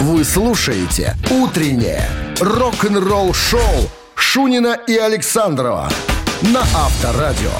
Вы 0.00 0.24
слушаете 0.24 1.16
«Утреннее 1.30 2.08
рок-н-ролл-шоу» 2.40 3.60
Шунина 4.16 4.76
и 4.88 4.96
Александрова 4.96 5.88
на 6.42 6.60
Авторадио. 6.60 7.52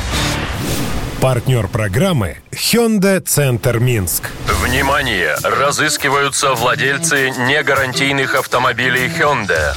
Партнер 1.20 1.68
программы 1.68 2.38
Hyundai 2.50 3.20
Центр 3.20 3.78
Минск. 3.78 4.30
Внимание! 4.46 5.36
Разыскиваются 5.42 6.54
владельцы 6.54 7.30
негарантийных 7.30 8.34
автомобилей 8.34 9.06
Hyundai. 9.06 9.74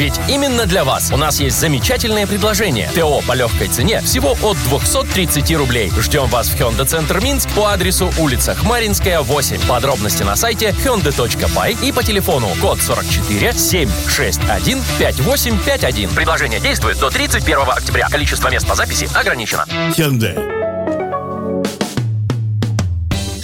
Ведь 0.00 0.18
именно 0.30 0.64
для 0.64 0.82
вас 0.82 1.12
у 1.12 1.18
нас 1.18 1.40
есть 1.40 1.60
замечательное 1.60 2.26
предложение. 2.26 2.88
ТО 2.94 3.20
по 3.20 3.34
легкой 3.34 3.68
цене 3.68 4.00
всего 4.00 4.30
от 4.42 4.56
230 4.64 5.54
рублей. 5.56 5.92
Ждем 5.98 6.26
вас 6.28 6.48
в 6.48 6.56
Hyundai 6.58 6.86
Центр 6.86 7.20
Минск 7.20 7.50
по 7.50 7.66
адресу 7.66 8.10
улица 8.18 8.54
Хмаринская, 8.54 9.20
8. 9.20 9.60
Подробности 9.68 10.22
на 10.22 10.36
сайте 10.36 10.70
hyundai.by 10.70 11.86
и 11.86 11.92
по 11.92 12.02
телефону 12.02 12.48
код 12.62 12.80
44 12.80 13.52
761 13.52 14.82
5851. 14.98 16.08
Предложение 16.14 16.60
действует 16.60 16.98
до 16.98 17.10
31 17.10 17.58
октября. 17.68 18.08
Количество 18.08 18.48
мест 18.48 18.66
по 18.66 18.74
записи 18.74 19.06
ограничено. 19.14 19.66
Hyundai. 19.98 20.59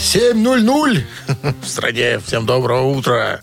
7.00 0.06 1.02
в 1.62 1.68
стране. 1.68 2.20
Всем 2.20 2.46
доброго 2.46 2.86
утра. 2.96 3.40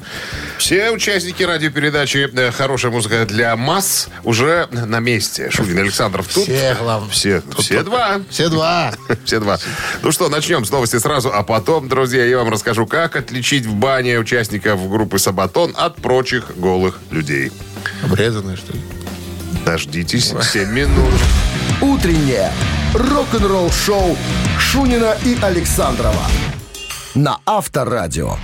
Все 0.58 0.91
участники 0.91 1.44
радиопередачи 1.44 2.30
э, 2.34 2.52
«Хорошая 2.52 2.89
музыка 2.89 3.26
для 3.26 3.53
масс» 3.58 4.08
уже 4.23 4.70
на 4.72 5.02
месте. 5.02 5.49
Шунин 5.52 5.80
Александров 5.80 6.26
тут. 6.34 6.45
Все, 6.45 6.77
главное. 6.80 7.09
Все, 7.09 7.44
все 7.58 7.84
два. 7.84 8.22
Все 8.30 8.48
два. 8.48 8.94
Все 9.26 9.41
два. 9.41 9.59
Ну 10.03 10.13
что, 10.13 10.30
начнем 10.30 10.63
с 10.63 10.72
новости 10.72 10.98
сразу, 10.99 11.34
а 11.34 11.44
потом, 11.44 11.89
друзья, 11.89 12.23
я 12.23 12.38
вам 12.38 12.49
расскажу, 12.49 12.88
как 12.88 13.17
отличить 13.17 13.66
в 13.66 13.73
бане 13.73 14.17
участников 14.17 14.89
группы 14.89 15.20
«Сабатон» 15.20 15.73
от 15.75 15.98
прочих 15.98 16.55
голых 16.55 17.00
людей. 17.11 17.52
Обрезанные, 18.03 18.56
что 18.56 18.72
ли? 18.72 18.80
Дождитесь 19.66 20.34
7 20.41 20.69
минут. 20.72 21.14
Утреннее 21.81 22.52
рок-н-ролл-шоу 22.94 24.16
Шунина 24.59 25.17
и 25.25 25.38
Александрова 25.41 26.27
на 27.16 27.39
Авторадио. 27.45 28.38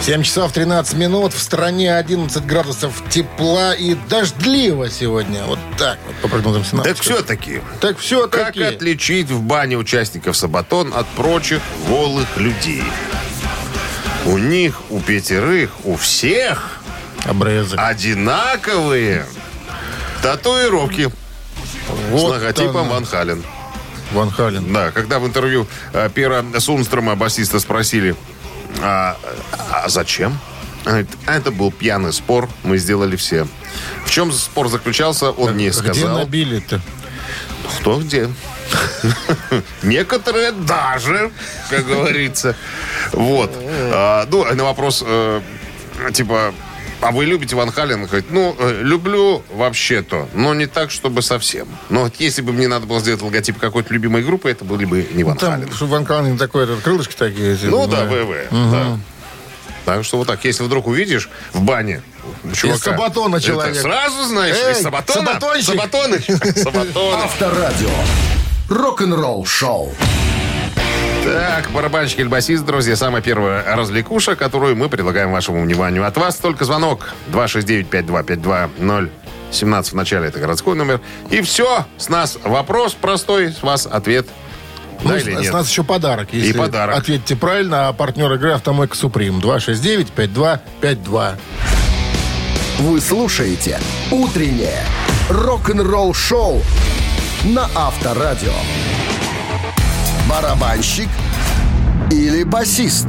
7 0.00 0.22
часов 0.24 0.52
13 0.52 0.94
минут. 0.94 1.32
В 1.32 1.38
стране 1.40 1.94
11 1.96 2.44
градусов 2.44 3.02
тепла 3.08 3.74
и 3.74 3.94
дождливо 4.08 4.90
сегодня. 4.90 5.44
Вот 5.44 5.60
так 5.78 5.98
вот 6.06 6.16
по 6.16 6.28
прогнозам 6.28 6.64
синоптиков. 6.64 6.98
Так 6.98 7.04
все-таки, 7.04 7.60
Так 7.80 7.98
все 7.98 8.28
как 8.28 8.56
отличить 8.56 9.30
в 9.30 9.42
бане 9.42 9.76
участников 9.76 10.36
«Сабатон» 10.36 10.92
от 10.94 11.06
прочих 11.08 11.60
голых 11.88 12.36
людей? 12.36 12.82
У 14.26 14.38
них, 14.38 14.82
у 14.90 14.98
пятерых, 15.00 15.70
у 15.84 15.96
всех 15.96 16.80
Обрезы. 17.24 17.76
одинаковые 17.76 19.26
татуировки 20.22 21.10
с 21.10 22.10
Вот 22.10 22.30
логотипом 22.32 22.82
оно. 22.82 22.90
Ван 22.94 23.04
Хален. 23.04 23.44
Ван 24.12 24.30
Хален. 24.30 24.72
Да, 24.72 24.90
когда 24.90 25.18
в 25.18 25.26
интервью 25.26 25.66
э, 25.92 26.08
Пера 26.14 26.44
Сунстрома, 26.58 27.16
басиста, 27.16 27.58
спросили, 27.60 28.14
а, 28.80 29.16
а 29.70 29.88
зачем? 29.88 30.38
«А 30.84 31.04
это 31.26 31.52
был 31.52 31.70
пьяный 31.70 32.12
спор, 32.12 32.48
мы 32.64 32.76
сделали 32.76 33.14
все. 33.14 33.46
В 34.04 34.10
чем 34.10 34.32
спор 34.32 34.68
заключался, 34.68 35.30
он 35.30 35.56
не 35.56 35.68
Где 35.68 35.72
сказал. 35.72 36.18
набили-то? 36.18 36.80
Кто 37.80 38.00
где? 38.00 38.28
Некоторые 39.82 40.50
даже, 40.52 41.30
как 41.70 41.86
говорится. 41.86 42.56
Вот. 43.12 43.52
А, 43.56 44.26
Ну, 44.30 44.44
на 44.52 44.64
вопрос, 44.64 45.04
э, 45.06 45.40
типа, 46.12 46.52
а 47.02 47.10
вы 47.10 47.24
любите 47.26 47.56
Ван 47.56 47.70
Хален? 47.70 48.04
Говорит, 48.06 48.26
ну, 48.30 48.56
э, 48.58 48.80
люблю 48.82 49.42
вообще-то, 49.52 50.28
но 50.34 50.54
не 50.54 50.66
так, 50.66 50.90
чтобы 50.90 51.20
совсем. 51.22 51.68
Но 51.90 52.04
вот 52.04 52.14
если 52.18 52.42
бы 52.42 52.52
мне 52.52 52.68
надо 52.68 52.86
было 52.86 53.00
сделать 53.00 53.22
логотип 53.22 53.58
какой-то 53.58 53.92
любимой 53.92 54.22
группы, 54.22 54.50
это 54.50 54.64
были 54.64 54.84
бы 54.84 55.06
не 55.12 55.24
Ван 55.24 55.36
Там, 55.36 55.54
Хален. 55.54 55.72
что 55.72 55.86
Ван 55.86 56.04
Хален 56.06 56.38
такой, 56.38 56.66
крылышки 56.80 57.14
такие. 57.14 57.58
Ну 57.64 57.86
да. 57.86 58.04
ВВ. 58.04 58.48
да. 58.50 58.98
Так 59.84 60.04
что 60.04 60.18
вот 60.18 60.28
так, 60.28 60.44
если 60.44 60.62
вдруг 60.62 60.86
увидишь 60.86 61.28
в 61.52 61.62
бане 61.62 62.02
чувака... 62.54 62.78
Сабатона 62.78 63.36
это 63.36 63.46
человек. 63.46 63.76
Сразу 63.82 64.24
знаешь, 64.24 64.56
Эй, 64.56 64.72
из 64.72 64.82
Сабатона. 64.82 65.26
Сабатонщик. 65.26 65.74
Сабатоныч. 65.74 66.30
Авторадио. 67.24 67.90
Рок-н-ролл-шоу. 68.68 69.92
Так, 71.24 71.70
барабанщик 71.70 72.18
или 72.20 72.26
басист, 72.26 72.64
друзья, 72.64 72.96
самая 72.96 73.22
первая 73.22 73.62
развлекуша, 73.76 74.34
которую 74.34 74.74
мы 74.76 74.88
предлагаем 74.88 75.30
вашему 75.30 75.62
вниманию. 75.62 76.04
От 76.06 76.16
вас 76.16 76.36
только 76.36 76.64
звонок 76.64 77.14
269-5252-0. 77.32 79.10
17 79.52 79.92
в 79.92 79.96
начале 79.96 80.28
это 80.28 80.38
городской 80.40 80.74
номер. 80.74 81.00
И 81.30 81.42
все, 81.42 81.84
с 81.98 82.08
нас 82.08 82.38
вопрос 82.42 82.94
простой, 82.94 83.52
с 83.52 83.62
вас 83.62 83.86
ответ. 83.86 84.26
Ну, 85.02 85.10
Да 85.10 85.20
с, 85.20 85.22
или 85.26 85.36
с 85.36 85.40
нет? 85.42 85.52
нас 85.52 85.68
еще 85.68 85.84
подарок. 85.84 86.28
Если 86.32 86.56
подарок. 86.56 86.96
Ответьте 86.96 87.36
правильно, 87.36 87.88
а 87.88 87.92
партнер 87.92 88.32
игры 88.32 88.52
«Автомойка 88.52 88.96
Суприм» 88.96 89.38
269-5252. 89.40 91.36
Вы 92.80 93.00
слушаете 93.00 93.78
«Утреннее 94.10 94.84
рок-н-ролл-шоу» 95.28 96.62
на 97.44 97.68
Авторадио. 97.74 98.52
Барабанщик 100.32 101.10
или 102.10 102.42
басист? 102.44 103.06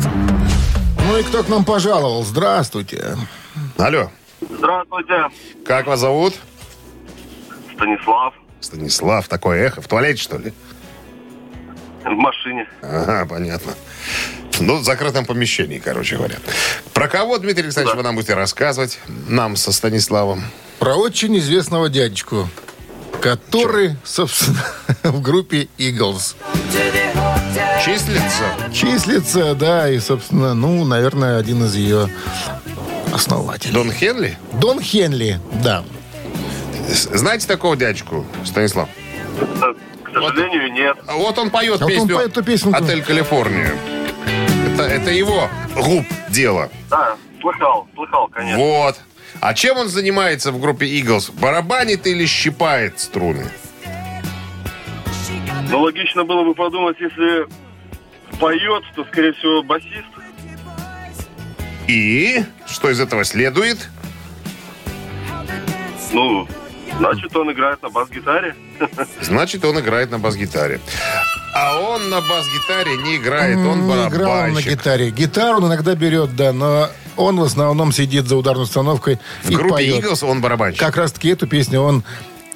Ну 1.07 1.17
и 1.17 1.23
кто 1.23 1.41
к 1.41 1.47
нам 1.47 1.63
пожаловал? 1.63 2.25
Здравствуйте. 2.25 3.15
Алло, 3.77 4.11
Здравствуйте, 4.41 5.29
как 5.65 5.87
вас 5.87 6.01
зовут? 6.01 6.33
Станислав. 7.73 8.33
Станислав, 8.59 9.29
такое 9.29 9.67
эхо. 9.67 9.81
В 9.81 9.87
туалете, 9.87 10.21
что 10.21 10.37
ли? 10.37 10.51
В 12.03 12.09
машине. 12.09 12.67
Ага, 12.81 13.25
понятно. 13.25 13.71
Ну, 14.59 14.79
в 14.79 14.83
закрытом 14.83 15.25
помещении, 15.25 15.79
короче 15.79 16.17
говоря. 16.17 16.35
Про 16.93 17.07
кого, 17.07 17.37
Дмитрий 17.37 17.63
Александрович, 17.63 17.95
вы 17.95 18.03
нам 18.03 18.15
будете 18.15 18.33
рассказывать? 18.33 18.99
Нам 19.29 19.55
со 19.55 19.71
Станиславом. 19.71 20.43
Про 20.77 20.95
очень 20.95 21.37
известного 21.37 21.87
дядечку, 21.87 22.49
который, 23.21 23.95
собственно, 24.03 24.61
в 25.03 25.21
группе 25.21 25.69
Eagles. 25.77 26.35
Числится? 27.83 28.71
Числится, 28.73 29.55
да, 29.55 29.89
и, 29.89 29.99
собственно, 29.99 30.53
ну, 30.53 30.85
наверное, 30.85 31.37
один 31.37 31.63
из 31.65 31.75
ее 31.75 32.09
основателей. 33.13 33.73
Дон 33.73 33.91
Хенли? 33.91 34.37
Дон 34.53 34.79
Хенли, 34.79 35.39
да. 35.61 35.83
Знаете 36.89 37.47
такого 37.47 37.75
дядечку, 37.75 38.25
Станислав? 38.45 38.89
К 40.03 40.13
сожалению, 40.13 40.71
нет. 40.71 40.97
А 41.07 41.15
Вот 41.15 41.37
он 41.37 41.49
поет 41.49 41.81
А 41.81 41.85
вот 41.85 41.91
он 41.91 41.97
песню 41.97 42.15
поет 42.15 42.31
эту 42.31 42.43
песенку. 42.43 42.83
«Отель 42.83 43.03
Калифорния». 43.03 43.73
Это, 44.73 44.83
это 44.83 45.11
его 45.11 45.49
губ 45.75 46.05
дело. 46.29 46.69
Да, 46.89 47.15
слыхал, 47.41 47.87
слыхал, 47.95 48.27
конечно. 48.29 48.63
Вот. 48.63 48.95
А 49.39 49.53
чем 49.53 49.77
он 49.77 49.89
занимается 49.89 50.51
в 50.51 50.59
группе 50.59 50.85
Eagles? 50.87 51.31
Барабанит 51.39 52.07
или 52.07 52.25
щипает 52.25 52.99
струны? 52.99 53.45
Ну, 55.73 55.81
логично 55.81 56.23
было 56.23 56.43
бы 56.43 56.53
подумать, 56.53 56.97
если 56.99 57.47
поет, 58.39 58.83
то, 58.95 59.03
скорее 59.05 59.33
всего, 59.33 59.63
басист. 59.63 60.05
И 61.87 62.45
что 62.67 62.91
из 62.91 62.99
этого 62.99 63.23
следует? 63.23 63.89
Ну, 66.11 66.47
значит, 66.99 67.35
он 67.35 67.51
играет 67.51 67.81
на 67.81 67.89
бас-гитаре. 67.89 68.55
Значит, 69.21 69.65
он 69.65 69.79
играет 69.79 70.11
на 70.11 70.19
бас-гитаре. 70.19 70.79
А 71.55 71.79
он 71.79 72.07
на 72.11 72.21
бас-гитаре 72.21 72.97
не 72.97 73.17
играет, 73.17 73.57
он 73.57 73.63
Не 73.63 73.87
играл 73.87 73.89
он 73.89 74.09
на 74.09 74.09
барабанщик. 74.09 74.71
гитаре. 74.73 75.09
Гитару 75.09 75.57
он 75.57 75.67
иногда 75.67 75.95
берет, 75.95 76.35
да, 76.35 76.53
но 76.53 76.89
он 77.17 77.39
в 77.39 77.43
основном 77.43 77.91
сидит 77.91 78.27
за 78.27 78.35
ударной 78.37 78.63
установкой 78.65 79.17
В 79.41 79.49
и 79.49 79.55
группе 79.55 79.73
поет. 79.73 80.05
Eagles 80.05 80.23
он 80.23 80.39
барабанщик. 80.39 80.79
Как 80.79 80.97
раз-таки 80.97 81.29
эту 81.29 81.47
песню 81.47 81.81
он 81.81 82.03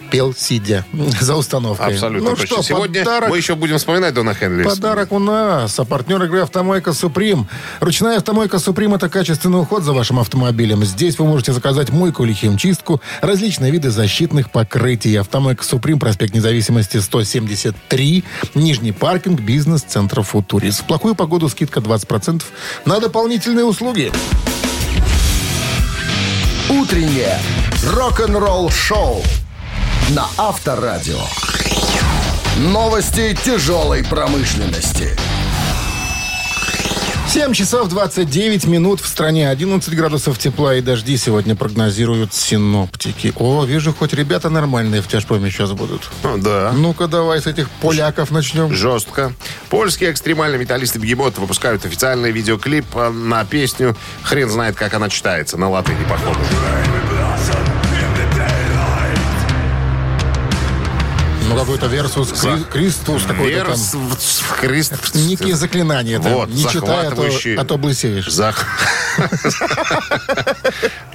пел 0.09 0.33
сидя 0.33 0.85
за 1.19 1.35
установкой. 1.35 1.93
Абсолютно 1.93 2.31
ну 2.31 2.35
точно. 2.35 2.57
что, 2.57 2.63
Сегодня 2.63 3.03
подарок, 3.03 3.29
мы 3.29 3.37
еще 3.37 3.55
будем 3.55 3.77
вспоминать 3.77 4.13
Дона 4.13 4.33
Хенли. 4.33 4.63
подарок 4.63 5.11
у 5.11 5.19
нас. 5.19 5.79
А 5.79 5.85
партнер 5.85 6.21
игры 6.23 6.41
«Автомойка 6.41 6.93
Суприм». 6.93 7.47
Ручная 7.79 8.17
«Автомойка 8.17 8.59
Суприм»— 8.59 8.93
это 8.95 9.09
качественный 9.09 9.59
уход 9.59 9.83
за 9.83 9.93
вашим 9.93 10.19
автомобилем. 10.19 10.83
Здесь 10.85 11.19
вы 11.19 11.25
можете 11.25 11.53
заказать 11.53 11.89
мойку 11.89 12.23
или 12.23 12.33
химчистку, 12.33 13.01
различные 13.21 13.71
виды 13.71 13.89
защитных 13.89 14.51
покрытий. 14.51 15.15
«Автомойка 15.15 15.63
Суприм», 15.63 15.99
проспект 15.99 16.33
Независимости, 16.33 16.97
173, 16.97 18.23
Нижний 18.55 18.91
паркинг, 18.91 19.41
бизнес-центр 19.41 20.21
«Футурис». 20.21 20.79
В 20.79 20.85
плохую 20.85 21.15
погоду 21.15 21.49
скидка 21.49 21.79
20% 21.79 22.43
на 22.85 22.99
дополнительные 22.99 23.65
услуги. 23.65 24.11
Утреннее 26.69 27.39
рок-н-ролл-шоу 27.93 29.23
на 30.09 30.25
Авторадио. 30.37 31.19
Новости 32.57 33.37
тяжелой 33.43 34.05
промышленности. 34.05 35.17
7 37.27 37.53
часов 37.53 37.89
29 37.89 38.65
минут 38.67 39.01
в 39.01 39.07
стране. 39.07 39.49
11 39.49 39.93
градусов 39.95 40.39
тепла 40.39 40.75
и 40.75 40.81
дожди 40.81 41.17
сегодня 41.17 41.55
прогнозируют 41.55 42.33
синоптики. 42.33 43.33
О, 43.35 43.65
вижу, 43.65 43.93
хоть 43.93 44.13
ребята 44.13 44.49
нормальные 44.49 45.01
в 45.01 45.07
тяжпроме 45.07 45.51
сейчас 45.51 45.73
будут. 45.73 46.09
Ну, 46.23 46.37
да. 46.37 46.71
Ну-ка, 46.73 47.07
давай 47.07 47.41
с 47.41 47.45
этих 47.45 47.69
поляков 47.81 48.31
начнем. 48.31 48.73
Жестко. 48.73 49.33
Польские 49.69 50.11
экстремальные 50.11 50.57
металлисты 50.57 50.99
Behemoth 50.99 51.37
выпускают 51.37 51.85
официальный 51.85 52.31
видеоклип 52.31 52.85
э, 52.95 53.09
на 53.09 53.43
песню. 53.43 53.95
Хрен 54.23 54.49
знает, 54.49 54.77
как 54.77 54.93
она 54.93 55.09
читается. 55.09 55.57
На 55.57 55.69
латыни, 55.69 56.03
походу. 56.09 56.39
Ну, 61.57 61.63
какой-то 61.63 61.87
Versus 61.87 62.31
Chri- 62.39 62.63
Christus 62.71 63.23
какой-то 63.23 63.61
там. 63.61 63.69
Vers... 63.69 63.95
Christ... 64.61 65.15
Некие 65.15 65.55
заклинания 65.55 66.19
там. 66.19 66.33
Вот, 66.33 66.49
Не 66.49 66.63
читай, 66.67 67.07
а 67.07 67.11
то, 67.11 67.27
а 67.57 67.65
то 67.65 67.73
облысеешь. 67.75 68.31
Зах... 68.31 68.63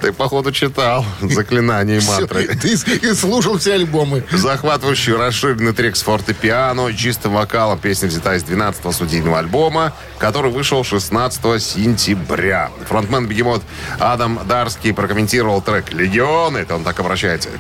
Ты, 0.03 0.13
походу, 0.13 0.51
читал 0.51 1.05
заклинания 1.21 2.01
и 2.01 2.05
мантры. 2.05 2.49
Ты 2.49 2.73
и 2.73 3.15
слушал 3.15 3.59
все 3.59 3.75
альбомы. 3.75 4.25
Захватывающий 4.33 5.15
расширенный 5.15 5.73
трек 5.73 5.95
с 5.95 6.03
фортепиано 6.03 6.93
чистым 6.93 7.35
вокалом. 7.35 7.79
Песня 7.79 8.09
взята 8.09 8.35
из 8.35 8.43
12-го 8.43 8.91
студийного 8.91 9.39
альбома, 9.39 9.93
который 10.19 10.51
вышел 10.51 10.83
16 10.83 11.63
сентября. 11.63 12.73
Фронтмен 12.89 13.29
Бегемот 13.29 13.63
Адам 14.01 14.41
Дарский 14.49 14.93
прокомментировал 14.93 15.63
трек 15.63 15.93
«Легионы». 15.93 16.59
Это 16.59 16.75
он 16.75 16.83
так 16.83 16.99
обращается 16.99 17.51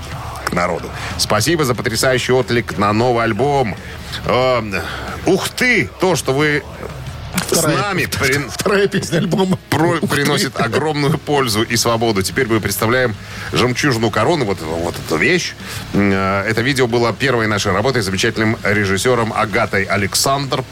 к 0.45 0.53
народу. 0.53 0.91
Спасибо 1.19 1.65
за 1.65 1.77
потрясающий 1.77 2.33
отклик 2.33 2.77
на 2.77 2.93
новый 2.93 3.23
альбом. 3.23 3.77
Э, 4.25 4.63
ух 5.27 5.49
ты! 5.49 5.89
То, 6.01 6.17
что 6.17 6.33
вы 6.33 6.65
с 7.51 7.59
Вторая- 7.59 7.77
нами 7.79 8.07
при- 8.07 8.49
Вторая 8.49 8.89
песня 8.89 9.19
альбома. 9.19 9.59
про- 9.71 9.99
приносит 10.01 10.59
огромную 10.61 11.19
пользу 11.19 11.63
и 11.63 11.77
свободу. 11.77 12.23
Теперь 12.23 12.47
мы 12.47 12.61
представляем 12.61 13.15
жемчужную 13.53 14.11
корону, 14.11 14.45
вот, 14.45 14.61
вот 14.61 14.95
эту 15.07 15.17
вещь. 15.17 15.55
Э, 15.95 16.45
Это 16.49 16.61
видео 16.63 16.87
было 16.87 17.13
первой 17.13 17.47
нашей 17.47 17.73
работой 17.73 18.03
с 18.03 18.05
замечательным 18.07 18.57
режиссером 18.63 19.33
Агатой 19.33 19.85
Александр, 19.85 20.65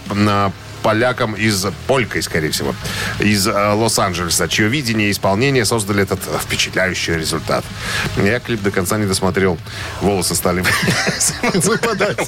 поляком 0.83 1.35
из, 1.35 1.67
полькой, 1.87 2.23
скорее 2.23 2.51
всего, 2.51 2.75
из 3.19 3.47
э, 3.47 3.51
Лос-Анджелеса, 3.53 4.49
чье 4.49 4.69
видение 4.69 5.09
и 5.09 5.13
исполнение 5.13 5.65
создали 5.65 6.03
этот 6.03 6.21
впечатляющий 6.43 7.15
результат. 7.17 7.65
Я 8.17 8.41
клип 8.41 8.63
до 8.63 8.71
конца 8.71 8.99
не 8.99 9.07
досмотрел. 9.07 9.59
Волосы 10.01 10.35
стали 10.35 10.65
Выпадать. 11.55 12.19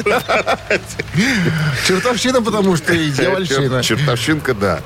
Чертовщина, 1.87 2.43
потому 2.43 2.77
что 2.77 2.93
и 2.93 3.11
дьявольщина. 3.11 3.81
Чер- 3.81 3.83
Чертовщинка, 3.83 4.55
да. 4.55 4.81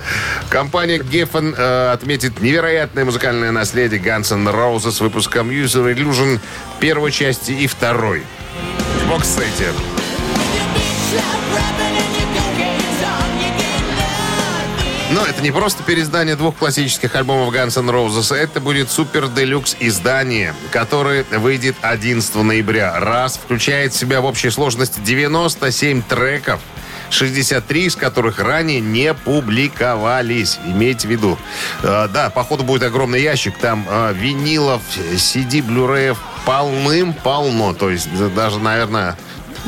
Компания 0.50 0.98
Geffen 0.98 1.54
э, 1.56 1.92
отметит 1.92 2.40
невероятное 2.40 3.04
музыкальное 3.04 3.52
наследие 3.52 4.00
Guns 4.00 4.32
N' 4.32 4.48
Roses 4.48 4.92
с 4.92 5.00
выпуском 5.00 5.50
User 5.50 5.94
Illusion 5.94 6.40
первой 6.80 7.12
части 7.12 7.52
и 7.52 7.66
второй. 7.66 8.22
С 9.22 9.38
этим. 9.38 9.74
Но 15.12 15.24
это 15.24 15.40
не 15.40 15.52
просто 15.52 15.84
переиздание 15.84 16.34
двух 16.34 16.56
классических 16.56 17.14
альбомов 17.14 17.54
Guns 17.54 17.78
N' 17.78 17.90
Roses. 17.90 18.34
Это 18.34 18.60
будет 18.60 18.90
супер 18.90 19.28
делюкс 19.28 19.76
издание, 19.78 20.52
которое 20.72 21.24
выйдет 21.30 21.76
11 21.82 22.34
ноября. 22.34 22.98
Раз 22.98 23.36
включает 23.36 23.92
в 23.92 23.96
себя 23.96 24.20
в 24.20 24.24
общей 24.24 24.50
сложности 24.50 24.98
97 25.00 26.02
треков. 26.02 26.60
63 27.10 27.84
из 27.84 27.94
которых 27.94 28.40
ранее 28.40 28.80
не 28.80 29.14
публиковались. 29.14 30.58
Имейте 30.66 31.06
в 31.06 31.10
виду. 31.12 31.38
Э, 31.84 32.08
да, 32.12 32.30
походу 32.30 32.64
будет 32.64 32.82
огромный 32.82 33.22
ящик. 33.22 33.56
Там 33.58 33.86
э, 33.88 34.12
винилов, 34.12 34.82
CD, 35.14 35.62
блюреев 35.62 36.18
полным-полно. 36.44 37.74
То 37.74 37.90
есть 37.90 38.08
э, 38.12 38.28
даже, 38.34 38.58
наверное, 38.58 39.16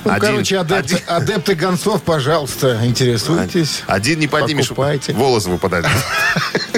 Ну, 0.05 0.11
один- 0.11 0.21
короче, 0.31 0.59
адепты, 0.59 0.95
один- 0.97 1.09
адепты 1.09 1.55
гонцов, 1.55 2.03
пожалуйста, 2.03 2.81
интересуйтесь. 2.85 3.83
один 3.87 4.19
не 4.21 4.29
поднимешь, 4.29 4.69
Покупайте. 4.69 5.13
волосы 5.13 5.51
выпадают. 5.51 5.87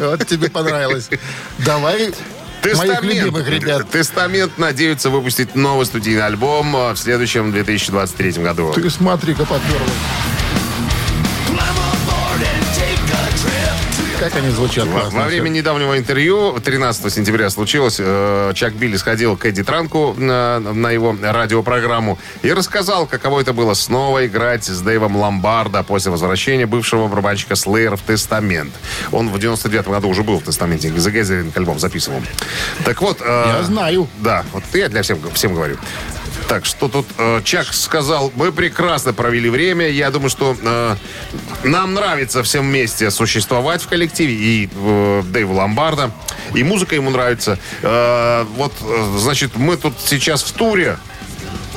Вот 0.00 0.26
тебе 0.26 0.48
понравилось. 0.48 1.10
Давай 1.58 2.10
моих 2.76 3.02
любимых 3.02 3.48
ребят. 3.48 3.90
Тестамент 3.90 4.58
надеются 4.58 5.10
выпустить 5.10 5.54
новый 5.54 5.86
студийный 5.86 6.24
альбом 6.24 6.74
э, 6.76 6.92
в 6.92 6.96
следующем 6.96 7.52
2023 7.52 8.32
году. 8.42 8.72
Ты 8.72 8.88
смотри-ка 8.90 9.44
подперла. 9.44 9.86
Как 14.20 14.36
они 14.36 14.50
звучат 14.50 14.86
Во, 14.86 15.00
классно. 15.00 15.20
во 15.20 15.26
время 15.26 15.48
недавнего 15.48 15.96
интервью 15.96 16.60
13 16.60 17.10
сентября 17.10 17.48
случилось, 17.48 17.96
э, 17.98 18.52
Чак 18.54 18.74
Билли 18.74 18.98
сходил 18.98 19.34
к 19.34 19.46
Эдди 19.46 19.64
Транку 19.64 20.14
на, 20.18 20.58
на 20.60 20.90
его 20.90 21.16
радиопрограмму 21.22 22.18
и 22.42 22.52
рассказал, 22.52 23.06
каково 23.06 23.40
это 23.40 23.54
было 23.54 23.72
снова 23.72 24.26
играть 24.26 24.64
с 24.64 24.78
Дэйвом 24.82 25.16
Ломбардо 25.16 25.82
после 25.84 26.10
возвращения 26.10 26.66
бывшего 26.66 27.08
барабанщика 27.08 27.56
Слеер 27.56 27.96
в 27.96 28.02
«Тестамент». 28.02 28.74
Он 29.10 29.30
в 29.30 29.38
99 29.38 29.88
году 29.88 30.08
уже 30.10 30.22
был 30.22 30.38
в 30.38 30.42
«Тестаменте», 30.44 30.88
The 30.88 31.10
Gathering 31.12 31.52
альбом 31.56 31.78
записывал. 31.78 32.20
Так 32.84 33.00
вот... 33.00 33.22
э, 33.22 33.44
Я 33.58 33.62
знаю. 33.62 34.06
Да, 34.18 34.44
вот 34.52 34.64
я 34.74 34.90
для 34.90 35.00
всем, 35.02 35.18
всем 35.32 35.54
говорю. 35.54 35.78
Так, 36.50 36.66
что 36.66 36.88
тут 36.88 37.06
э, 37.16 37.42
Чак 37.44 37.72
сказал, 37.72 38.32
мы 38.34 38.50
прекрасно 38.50 39.12
провели 39.12 39.48
время. 39.48 39.88
Я 39.88 40.10
думаю, 40.10 40.30
что 40.30 40.56
э, 40.60 40.96
нам 41.62 41.94
нравится 41.94 42.42
всем 42.42 42.66
вместе 42.66 43.12
существовать 43.12 43.82
в 43.82 43.86
коллективе. 43.86 44.34
И 44.34 44.68
э, 44.74 45.22
Дэйву 45.26 45.54
Ломбардо, 45.54 46.10
и 46.52 46.64
музыка 46.64 46.96
ему 46.96 47.10
нравится. 47.10 47.56
Э, 47.82 48.44
вот, 48.56 48.72
э, 48.80 49.16
значит, 49.18 49.52
мы 49.54 49.76
тут 49.76 49.94
сейчас 50.04 50.42
в 50.42 50.50
туре 50.50 50.98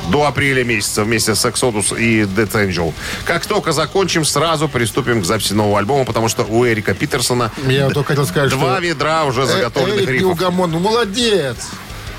до 0.08 0.26
апреля 0.26 0.64
месяца 0.64 1.04
вместе 1.04 1.36
с 1.36 1.44
Exodus 1.44 1.96
и 1.96 2.22
Death 2.22 2.68
Angel. 2.68 2.92
Как 3.24 3.46
только 3.46 3.70
закончим, 3.70 4.24
сразу 4.24 4.68
приступим 4.68 5.22
к 5.22 5.24
записи 5.24 5.52
нового 5.52 5.78
альбома, 5.78 6.04
потому 6.04 6.28
что 6.28 6.42
у 6.42 6.66
Эрика 6.66 6.94
Питерсона 6.94 7.52
Я 7.66 7.90
только 7.90 8.08
хотел 8.08 8.26
сказать, 8.26 8.50
два 8.50 8.78
что... 8.78 8.84
ведра 8.84 9.24
уже 9.24 9.42
Э, 9.42 9.46
заготовленных 9.46 10.08
Эрик 10.08 10.22
рифов. 10.22 10.40
Ну 10.40 10.80
молодец. 10.80 11.58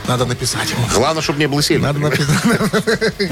Надо 0.08 0.26
написать 0.26 0.70
ему. 0.72 0.82
Главное, 0.94 1.22
чтобы 1.22 1.40
не 1.40 1.48
было 1.48 1.62
сильно. 1.62 1.88
Надо 1.88 2.00
написать. 2.00 3.32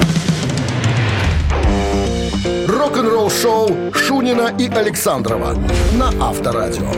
Рок-н-ролл 2.66 3.30
шоу 3.30 3.92
Шунина 3.94 4.54
и 4.58 4.68
Александрова 4.68 5.56
на 5.92 6.08
Авторадио. 6.20 6.90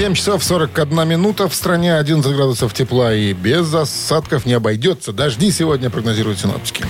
7 0.00 0.14
часов 0.14 0.42
41 0.42 1.06
минута. 1.06 1.46
В 1.46 1.54
стране 1.54 1.94
11 1.94 2.34
градусов 2.34 2.72
тепла 2.72 3.12
и 3.12 3.34
без 3.34 3.74
осадков 3.74 4.46
не 4.46 4.54
обойдется. 4.54 5.12
Дожди 5.12 5.50
сегодня 5.50 5.90
прогнозируют 5.90 6.40
синоптики. 6.40 6.86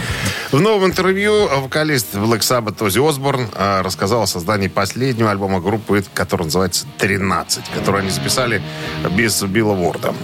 В 0.53 0.61
новом 0.61 0.87
интервью 0.87 1.49
вокалист 1.49 2.15
Black 2.15 2.43
Sabbath 2.43 2.81
Оззи 2.81 3.01
Осборн 3.01 3.49
э, 3.53 3.81
рассказал 3.81 4.23
о 4.23 4.27
создании 4.29 4.69
последнего 4.69 5.29
альбома 5.29 5.61
группы, 5.61 6.05
который 6.15 6.45
называется 6.45 6.87
«13», 7.01 7.63
который 7.75 8.03
они 8.03 8.11
записали 8.11 8.63
без 9.11 9.43
Билла 9.43 9.75
Ворда. 9.75 10.15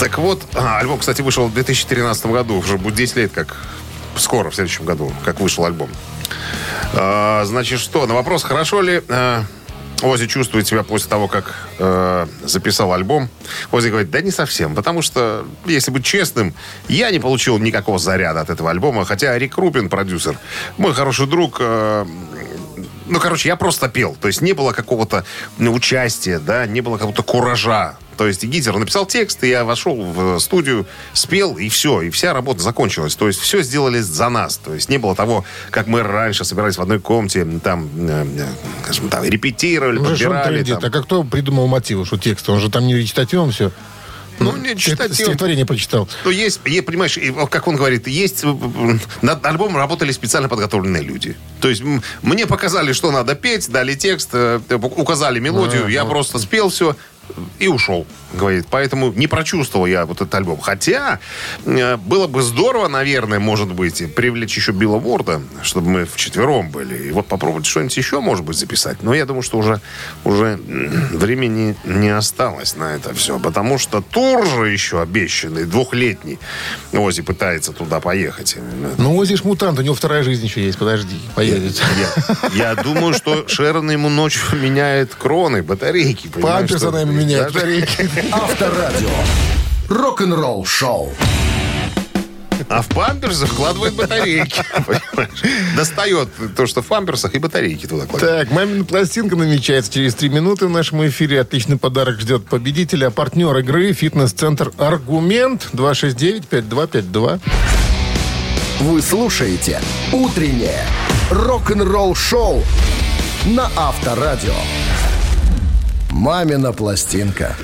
Так 0.00 0.16
вот, 0.16 0.44
а, 0.54 0.78
альбом, 0.78 1.00
кстати, 1.00 1.20
вышел 1.20 1.46
в 1.46 1.52
2013 1.52 2.24
году. 2.24 2.54
Уже 2.54 2.78
будет 2.78 2.94
10 2.94 3.16
лет, 3.16 3.32
как 3.34 3.54
скоро, 4.16 4.48
в 4.48 4.54
следующем 4.54 4.86
году, 4.86 5.12
как 5.26 5.40
вышел 5.40 5.66
альбом. 5.66 5.90
А, 6.94 7.44
значит, 7.44 7.80
что? 7.80 8.06
На 8.06 8.14
вопрос, 8.14 8.44
хорошо 8.44 8.80
ли 8.80 9.02
Ози 10.02 10.26
чувствует 10.26 10.66
себя 10.66 10.82
после 10.82 11.08
того, 11.08 11.26
как 11.26 11.54
э, 11.78 12.26
записал 12.44 12.92
альбом. 12.92 13.30
Ози 13.72 13.88
говорит, 13.88 14.10
да 14.10 14.20
не 14.20 14.30
совсем, 14.30 14.74
потому 14.74 15.00
что, 15.00 15.46
если 15.64 15.90
быть 15.90 16.04
честным, 16.04 16.54
я 16.88 17.10
не 17.10 17.18
получил 17.18 17.58
никакого 17.58 17.98
заряда 17.98 18.40
от 18.42 18.50
этого 18.50 18.70
альбома, 18.70 19.04
хотя 19.06 19.38
Рик 19.38 19.56
Рубин, 19.56 19.88
продюсер, 19.88 20.38
мой 20.76 20.92
хороший 20.92 21.26
друг, 21.26 21.56
э, 21.60 22.06
ну, 23.06 23.20
короче, 23.20 23.48
я 23.48 23.56
просто 23.56 23.88
пел. 23.88 24.16
То 24.20 24.28
есть 24.28 24.42
не 24.42 24.52
было 24.52 24.72
какого-то 24.72 25.24
участия, 25.58 26.38
да, 26.38 26.66
не 26.66 26.80
было 26.80 26.98
какого-то 26.98 27.22
куража. 27.22 27.96
То 28.16 28.26
есть 28.26 28.44
Гитер 28.44 28.76
написал 28.78 29.06
текст, 29.06 29.42
и 29.44 29.48
я 29.48 29.64
вошел 29.64 29.94
в 30.02 30.38
студию, 30.40 30.86
спел, 31.12 31.56
и 31.58 31.68
все, 31.68 32.02
и 32.02 32.10
вся 32.10 32.32
работа 32.32 32.62
закончилась. 32.62 33.14
То 33.14 33.26
есть 33.26 33.40
все 33.40 33.62
сделали 33.62 34.00
за 34.00 34.28
нас. 34.28 34.56
То 34.56 34.74
есть 34.74 34.88
не 34.88 34.98
было 34.98 35.14
того, 35.14 35.44
как 35.70 35.86
мы 35.86 36.02
раньше 36.02 36.44
собирались 36.44 36.76
в 36.78 36.82
одной 36.82 37.00
комнате, 37.00 37.46
там, 37.62 37.88
э, 38.08 38.26
э, 38.38 38.46
скажем, 38.84 39.08
там, 39.08 39.24
репетировали, 39.24 39.96
Ну, 39.98 40.04
он 40.04 40.10
подбирали. 40.10 40.64
там. 40.64 40.78
А 40.82 40.90
как 40.90 41.04
кто 41.04 41.22
придумал 41.24 41.66
мотивы, 41.66 42.04
что 42.06 42.16
текст? 42.16 42.48
Он 42.48 42.60
же 42.60 42.70
там 42.70 42.86
не 42.86 42.94
речитативом 42.96 43.50
все. 43.50 43.70
Ну, 44.38 44.54
не 44.56 44.76
читать 44.76 45.14
Стихотворение 45.14 45.64
прочитал. 45.64 46.06
Ну, 46.24 46.30
есть, 46.30 46.60
е- 46.66 46.82
понимаешь, 46.82 47.18
вот 47.32 47.48
как 47.48 47.66
он 47.68 47.76
говорит, 47.76 48.06
есть 48.06 48.44
э, 48.44 48.54
над 49.22 49.44
альбомом 49.46 49.78
работали 49.78 50.12
специально 50.12 50.46
подготовленные 50.48 51.02
люди. 51.02 51.36
То 51.62 51.70
есть 51.70 51.82
мне 52.20 52.46
показали, 52.46 52.92
что 52.92 53.10
надо 53.10 53.34
петь, 53.34 53.70
дали 53.70 53.94
текст, 53.94 54.34
указали 54.80 55.38
мелодию, 55.38 55.88
я 55.88 56.04
просто 56.04 56.38
спел 56.38 56.68
все, 56.68 56.96
и 57.58 57.68
ушел, 57.68 58.06
говорит. 58.32 58.66
Поэтому 58.70 59.12
не 59.12 59.26
прочувствовал 59.26 59.86
я 59.86 60.06
вот 60.06 60.20
этот 60.20 60.34
альбом. 60.34 60.60
Хотя 60.60 61.20
э, 61.64 61.96
было 61.96 62.26
бы 62.26 62.42
здорово, 62.42 62.88
наверное, 62.88 63.38
может 63.38 63.72
быть, 63.72 64.14
привлечь 64.14 64.56
еще 64.56 64.72
Билла 64.72 64.98
Ворда, 64.98 65.42
чтобы 65.62 65.90
мы 65.90 66.04
вчетвером 66.04 66.70
были. 66.70 67.08
И 67.08 67.12
вот 67.12 67.26
попробовать 67.26 67.66
что-нибудь 67.66 67.96
еще, 67.96 68.20
может 68.20 68.44
быть, 68.44 68.56
записать. 68.56 69.02
Но 69.02 69.14
я 69.14 69.26
думаю, 69.26 69.42
что 69.42 69.58
уже, 69.58 69.80
уже 70.24 70.58
времени 71.12 71.76
не 71.84 72.10
осталось 72.10 72.76
на 72.76 72.94
это 72.94 73.14
все. 73.14 73.38
Потому 73.38 73.78
что 73.78 74.00
тур 74.00 74.46
же 74.46 74.68
еще 74.68 75.00
обещанный, 75.00 75.64
двухлетний. 75.64 76.38
Ози 76.92 77.22
пытается 77.22 77.72
туда 77.72 78.00
поехать. 78.00 78.56
Ну, 78.98 79.16
Ози 79.16 79.36
ж 79.36 79.44
мутант, 79.44 79.78
у 79.78 79.82
него 79.82 79.94
вторая 79.94 80.22
жизнь 80.22 80.44
еще 80.44 80.64
есть. 80.64 80.78
Подожди, 80.78 81.16
поедет. 81.34 81.80
Я, 82.54 82.70
я 82.70 82.74
думаю, 82.74 83.14
что 83.14 83.46
Шерон 83.48 83.90
ему 83.90 84.08
ночью 84.08 84.42
меняет 84.52 85.14
кроны, 85.14 85.62
батарейки. 85.62 86.28
Памперс 86.28 86.82
она 86.82 87.04
Даже- 87.24 87.54
батарейки. 87.54 88.10
Авторадио. 88.32 89.08
Рок-н-ролл 89.88 90.64
шоу. 90.64 91.12
А 92.68 92.82
в 92.82 92.88
памперсы 92.88 93.46
вкладывает 93.46 93.94
батарейки. 93.94 94.62
Достает 95.76 96.28
то, 96.56 96.66
что 96.66 96.82
в 96.82 96.86
памперсах, 96.86 97.34
и 97.34 97.38
батарейки 97.38 97.86
туда 97.86 98.06
кладет. 98.06 98.28
Так, 98.28 98.50
мамина 98.50 98.84
пластинка 98.84 99.36
намечается 99.36 99.92
через 99.92 100.14
три 100.14 100.28
минуты 100.30 100.66
в 100.66 100.70
нашем 100.70 101.06
эфире. 101.06 101.40
Отличный 101.40 101.76
подарок 101.76 102.20
ждет 102.20 102.46
победителя. 102.46 103.10
Партнер 103.10 103.56
игры 103.58 103.92
«Фитнес-центр 103.92 104.72
Аргумент» 104.78 105.68
269-5252. 105.74 107.40
Вы 108.80 109.00
слушаете 109.02 109.80
«Утреннее 110.12 110.84
рок-н-ролл-шоу» 111.30 112.64
на 113.46 113.70
Авторадио. 113.76 114.54
«Мамина 116.16 116.72
пластинка». 116.72 117.54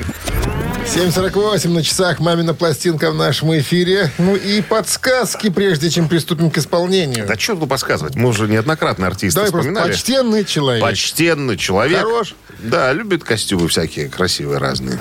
7.48 0.84 1.70
на 1.70 1.82
часах 1.82 2.20
«Мамина 2.20 2.52
пластинка» 2.52 3.10
в 3.10 3.14
нашем 3.14 3.56
эфире. 3.58 4.12
Ну 4.18 4.36
и 4.36 4.60
подсказки, 4.60 5.48
прежде 5.48 5.88
чем 5.88 6.06
приступим 6.06 6.50
к 6.50 6.58
исполнению. 6.58 7.26
Да 7.26 7.38
что 7.38 7.56
тут 7.56 7.70
подсказывать? 7.70 8.14
Мы 8.14 8.28
уже 8.28 8.48
неоднократно 8.48 9.06
артиста 9.06 9.40
Давай 9.46 9.50
вспоминали. 9.50 9.88
почтенный 9.90 10.44
человек. 10.44 10.82
Почтенный 10.82 11.56
человек. 11.56 12.00
Хорош. 12.00 12.34
Да, 12.58 12.92
любит 12.92 13.24
костюмы 13.24 13.68
всякие 13.68 14.10
красивые 14.10 14.58
разные. 14.58 14.98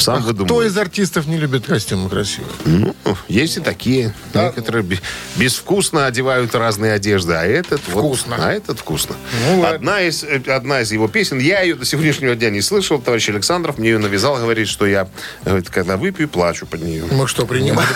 Сам 0.00 0.16
А 0.16 0.18
Кто 0.20 0.26
выдумывает. 0.28 0.70
из 0.72 0.76
артистов 0.78 1.26
не 1.26 1.36
любит 1.36 1.66
костюмы 1.66 2.08
красивые? 2.08 2.50
Ну, 2.64 2.94
есть 3.28 3.56
и 3.58 3.60
такие. 3.60 4.14
Некоторые 4.34 4.82
бе- 4.82 4.98
безвкусно 5.36 6.06
одевают 6.06 6.54
разные 6.54 6.92
одежды, 6.92 7.34
а 7.34 7.44
этот 7.44 7.80
вот- 7.88 8.00
Вкусно. 8.16 8.36
а 8.38 8.52
этот 8.52 8.78
вкусно. 8.80 9.14
Ну, 9.46 9.60
ладно. 9.60 9.76
одна, 9.76 10.00
из, 10.02 10.24
э, 10.24 10.40
одна 10.48 10.80
из 10.80 10.90
его 10.92 11.06
песен, 11.08 11.38
я 11.38 11.60
ее 11.60 11.74
до 11.74 11.84
сегодняшнего 11.84 12.34
дня 12.34 12.50
не 12.50 12.62
слышал. 12.62 12.98
Товарищ 13.00 13.28
Александров 13.28 13.78
мне 13.78 13.90
ее 13.90 13.98
навязал, 13.98 14.36
говорит, 14.36 14.68
что 14.68 14.86
я, 14.86 15.08
говорит, 15.44 15.68
когда 15.70 15.96
выпью, 15.96 16.28
плачу 16.28 16.66
под 16.66 16.82
нее. 16.82 17.04
Мы 17.10 17.28
что, 17.28 17.44
принимаем, 17.46 17.88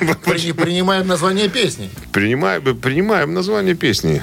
При- 0.24 0.52
принимаем 0.52 1.06
название 1.06 1.48
песни? 1.48 1.90
Принимаем, 2.12 2.62
принимаем 2.78 3.32
название 3.34 3.74
песни. 3.74 4.22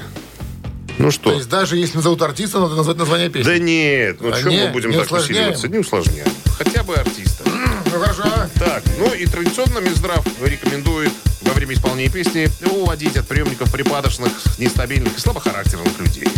Ну 0.98 1.10
что? 1.10 1.30
То 1.30 1.36
есть 1.36 1.48
даже 1.48 1.76
если 1.76 1.96
назовут 1.96 2.22
артиста, 2.22 2.60
надо 2.60 2.76
назвать 2.76 2.96
название 2.98 3.28
песни? 3.28 3.48
Да 3.50 3.58
нет, 3.58 4.18
ну 4.20 4.30
А 4.30 4.36
что 4.36 4.50
мы 4.50 4.68
будем 4.68 4.90
не 4.90 4.96
так 4.98 5.10
усиливаться? 5.10 5.68
Не 5.68 5.78
усложняем. 5.78 6.28
Хотя 6.56 6.82
бы 6.84 6.94
артиста. 6.94 7.44
Ну, 7.46 7.90
хорошо. 7.90 8.22
Так, 8.58 8.82
ну 8.98 9.12
и 9.12 9.26
традиционно 9.26 9.78
Минздрав 9.80 10.24
рекомендует 10.40 11.12
во 11.42 11.52
время 11.52 11.74
исполнения 11.74 12.10
песни 12.10 12.48
уводить 12.70 13.16
от 13.16 13.26
приемников 13.26 13.72
припадочных, 13.72 14.30
нестабильных 14.58 15.16
и 15.16 15.20
слабохарактерных 15.20 15.98
людей. 15.98 16.28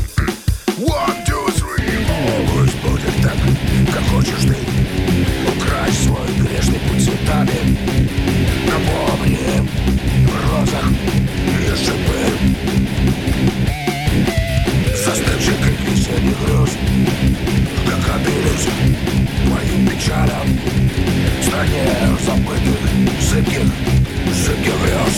One, 0.79 1.25
two, 1.27 1.47
three. 1.55 2.07
Пусть 2.53 2.77
будет 2.77 3.23
так, 3.23 3.37
как 3.93 4.03
хочешь 4.11 4.43
ты. 4.43 4.57
Укрась 5.57 5.99
свой 5.99 6.29
грешный 6.39 6.79
путь 6.81 7.05
цветами. 7.05 7.79
Напомни 8.67 9.69
в 10.27 10.31
розах 10.51 10.87
и 11.47 11.75
шипы. 11.77 12.21
Застывший 14.95 15.57
крик 15.63 15.81
весенних 15.81 16.39
грез, 16.41 16.71
как 17.87 18.17
обились 18.17 19.06
печалям. 19.97 20.59
В 21.41 21.45
стране 21.45 21.85
забытых, 22.25 22.81
зыбких, 23.21 23.63
зыбких 24.33 24.75
грез. 24.83 25.17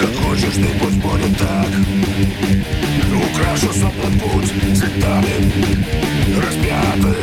Как 0.00 0.14
хочешь 0.16 0.54
ты, 0.54 0.68
пусть 0.80 0.96
будет 0.96 1.38
так. 1.38 1.68
Украшу 3.12 3.72
сопла 3.72 4.10
путь 4.20 4.52
цветами 4.74 5.34
Распятые, 6.34 7.16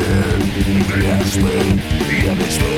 грешные 0.88 1.64
я 2.24 2.34
мечты 2.34 2.72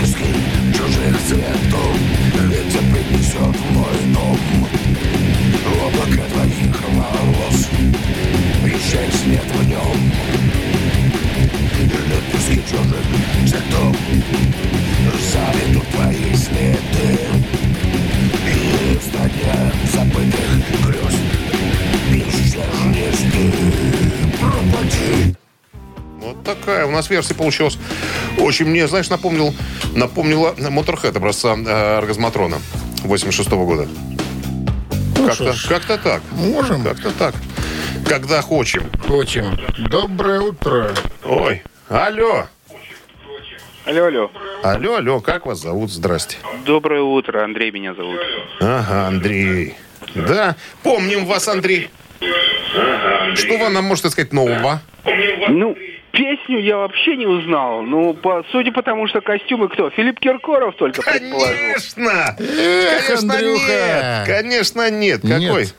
Пески 0.00 0.30
чужих 0.72 1.16
цветов 1.26 1.96
Ветер 2.48 2.82
принесет 2.92 3.56
в 3.56 3.72
нас 26.94 27.10
версия 27.10 27.34
получилась. 27.34 27.78
Очень 28.38 28.66
мне, 28.66 28.86
знаешь, 28.88 29.10
напомнил, 29.10 29.54
напомнила 29.94 30.54
Моторхед 30.58 31.16
образца 31.16 31.54
э, 31.56 31.98
Оргазматрона 31.98 32.58
86 33.04 33.50
года. 33.50 33.88
Как-то, 35.26 35.54
как-то 35.68 35.98
так. 35.98 36.22
Можем. 36.32 36.84
Как-то 36.84 37.10
так. 37.10 37.34
Когда 38.06 38.42
хочем. 38.42 38.90
Хочем. 39.06 39.58
Доброе 39.88 40.40
утро. 40.40 40.94
Ой, 41.24 41.62
алло. 41.88 42.46
Алло, 43.86 44.06
алло. 44.06 44.30
Алло, 44.62 44.96
алло, 44.96 45.20
как 45.20 45.46
вас 45.46 45.60
зовут? 45.60 45.90
Здрасте. 45.90 46.38
Доброе 46.64 47.02
утро, 47.02 47.44
Андрей 47.44 47.70
меня 47.70 47.94
зовут. 47.94 48.18
Ага, 48.60 49.08
Андрей. 49.08 49.74
Да, 50.14 50.56
помним 50.82 51.26
вас, 51.26 51.48
Андрей. 51.48 51.90
Что 53.34 53.58
вы 53.58 53.68
нам 53.68 53.84
можете 53.84 54.10
сказать 54.10 54.32
нового? 54.32 54.80
Ну, 55.48 55.76
песню 56.14 56.60
я 56.60 56.76
вообще 56.78 57.16
не 57.16 57.26
узнал. 57.26 57.82
Ну, 57.82 58.14
по, 58.14 58.42
судя 58.52 58.72
по 58.72 58.82
тому, 58.82 59.06
что 59.08 59.20
костюмы 59.20 59.68
кто? 59.68 59.90
Филипп 59.90 60.18
Киркоров 60.20 60.74
только 60.76 61.02
предположил. 61.02 61.54
Конечно! 61.54 62.36
Эх, 62.38 63.06
Конечно 63.06 63.34
Андрюха! 63.34 63.66
нет! 63.66 64.26
Конечно 64.26 64.90
нет! 64.90 65.20
Какой? 65.22 65.40
Нет. 65.40 65.74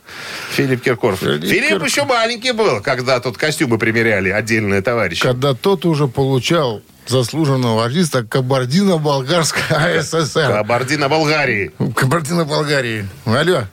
Филипп 0.52 0.82
Киркоров. 0.84 1.20
Филипп 1.20 1.44
Филипп, 1.44 1.64
Киркоров. 1.70 1.88
еще 1.88 2.04
маленький 2.06 2.52
был, 2.52 2.82
когда 2.82 3.20
тут 3.20 3.38
костюмы 3.38 3.78
примеряли 3.78 4.30
отдельные 4.30 4.82
товарищи. 4.82 5.22
Когда 5.22 5.54
тот 5.54 5.86
уже 5.86 6.08
получал 6.08 6.82
заслуженного 7.08 7.86
артиста 7.86 8.24
Кабардино-Болгарской 8.24 9.62
АССР. 10.00 10.48
Кабардино 10.52 11.08
Болгарии. 11.10 11.72
Кабардино-Болгарии. 11.96 13.06
Алло. 13.26 13.64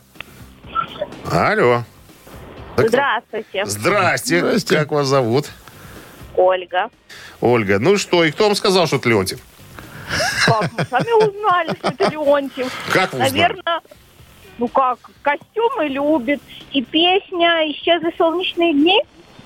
Алло. 1.30 1.84
Здравствуйте, 2.76 3.64
Здрасте. 3.66 4.38
Здрасте. 4.40 4.76
Как 4.78 4.90
вас 4.92 5.06
зовут? 5.06 5.46
Ольга. 6.42 6.90
Ольга. 7.40 7.78
Ну 7.78 7.96
что, 7.96 8.24
и 8.24 8.30
кто 8.30 8.44
вам 8.44 8.54
сказал, 8.54 8.86
что 8.86 8.96
это 8.96 9.08
Леонтьев? 9.08 9.38
Как 10.46 10.70
мы 10.72 10.84
сами 10.90 11.28
узнали, 11.28 11.76
что 11.78 11.88
это 11.88 12.08
Леонтьев? 12.10 12.72
Как 12.92 13.12
вы 13.12 13.24
узнали? 13.24 13.30
Наверное, 13.32 13.80
ну 14.58 14.68
как, 14.68 14.98
костюмы 15.22 15.88
любит. 15.88 16.40
И 16.72 16.82
песня 16.82 17.70
«Исчезли 17.70 18.12
солнечные 18.18 18.72
дни». 18.74 19.00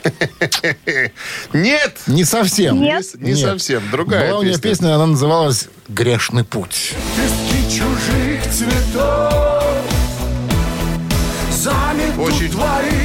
Нет! 1.52 1.96
Не 2.06 2.24
совсем. 2.24 2.80
Нет. 2.80 3.04
Не 3.14 3.34
совсем. 3.34 3.82
Другая 3.90 4.28
Была 4.30 4.40
у 4.40 4.42
нее 4.42 4.54
песня. 4.54 4.70
песня, 4.70 4.94
она 4.94 5.06
называлась 5.06 5.68
«Грешный 5.88 6.44
путь». 6.44 6.94
чужих 7.68 8.42
цветов 8.50 9.64
Очень- 12.18 12.50
твои 12.50 12.95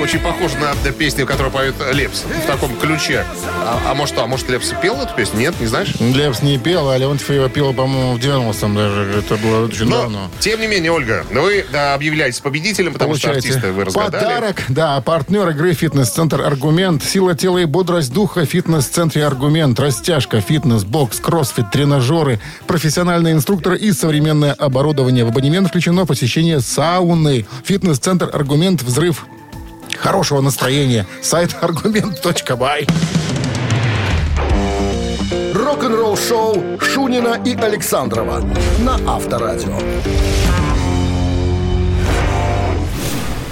Очень 0.00 0.20
похоже 0.20 0.56
на 0.56 0.68
на 0.82 0.92
песню, 0.92 1.26
которую 1.26 1.52
поет 1.52 1.74
Лепс. 1.92 2.22
В 2.22 2.46
таком 2.46 2.74
ключе. 2.76 3.26
А, 3.62 3.78
а 3.90 3.94
может, 3.94 4.16
а 4.18 4.26
может 4.26 4.48
Лепс 4.48 4.72
пел 4.80 4.96
эту 5.02 5.14
песню? 5.14 5.40
Нет, 5.40 5.54
не 5.60 5.66
знаешь? 5.66 5.94
Лепс 6.00 6.40
не 6.40 6.56
пел, 6.56 6.88
а 6.88 6.96
Леонтьев 6.96 7.28
ее 7.30 7.48
пела, 7.50 7.72
по-моему, 7.72 8.14
в 8.14 8.18
90-м 8.18 8.74
даже. 8.74 9.18
Это 9.18 9.36
было 9.36 9.66
очень 9.66 9.84
Но, 9.86 10.02
давно. 10.02 10.30
тем 10.40 10.60
не 10.60 10.66
менее, 10.66 10.92
Ольга, 10.92 11.26
вы 11.30 11.66
да, 11.70 11.92
объявляетесь 11.94 12.40
победителем, 12.40 12.92
потому 12.94 13.16
что 13.16 13.28
Получаете 13.28 13.48
артиста 13.58 13.72
вы 13.72 13.84
разгадали. 13.84 14.10
подарок. 14.12 14.62
Да, 14.68 15.00
партнер 15.02 15.48
игры 15.50 15.74
«Фитнес-центр 15.74 16.40
Аргумент». 16.40 17.04
Сила 17.04 17.34
тела 17.34 17.58
и 17.58 17.64
бодрость 17.66 18.12
духа 18.12 18.46
в 18.46 18.48
фитнес-центре 18.48 19.26
Аргумент. 19.26 19.78
Растяжка, 19.78 20.40
фитнес, 20.40 20.84
бокс, 20.84 21.18
кроссфит, 21.20 21.70
тренажеры, 21.70 22.40
профессиональные 22.66 23.34
инструкторы 23.34 23.76
и 23.76 23.92
современное 23.92 24.52
оборудование. 24.54 25.24
В 25.24 25.28
абонемент 25.28 25.68
включено 25.68 26.06
посещение 26.06 26.60
сауны. 26.60 27.46
Фитнес-центр 27.64 28.30
Аргумент. 28.32 28.82
Взрыв 28.82 29.17
Хорошего 29.96 30.40
настроения. 30.40 31.06
Сайт 31.22 31.56
аргумент.бай. 31.60 32.86
Рок-н-ролл 35.54 36.16
шоу 36.16 36.78
Шунина 36.80 37.40
и 37.44 37.54
Александрова 37.54 38.42
на 38.80 38.94
Авторадио. 39.06 39.78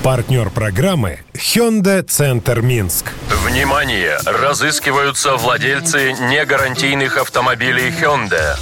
Партнер 0.02 0.50
программы 0.50 1.18
Hyundai 1.34 2.02
Центр 2.02 2.60
Минск. 2.62 3.06
Внимание! 3.44 4.18
Разыскиваются 4.24 5.34
владельцы 5.34 6.12
негарантийных 6.12 7.16
автомобилей 7.16 7.90
Hyundai. 7.90 8.56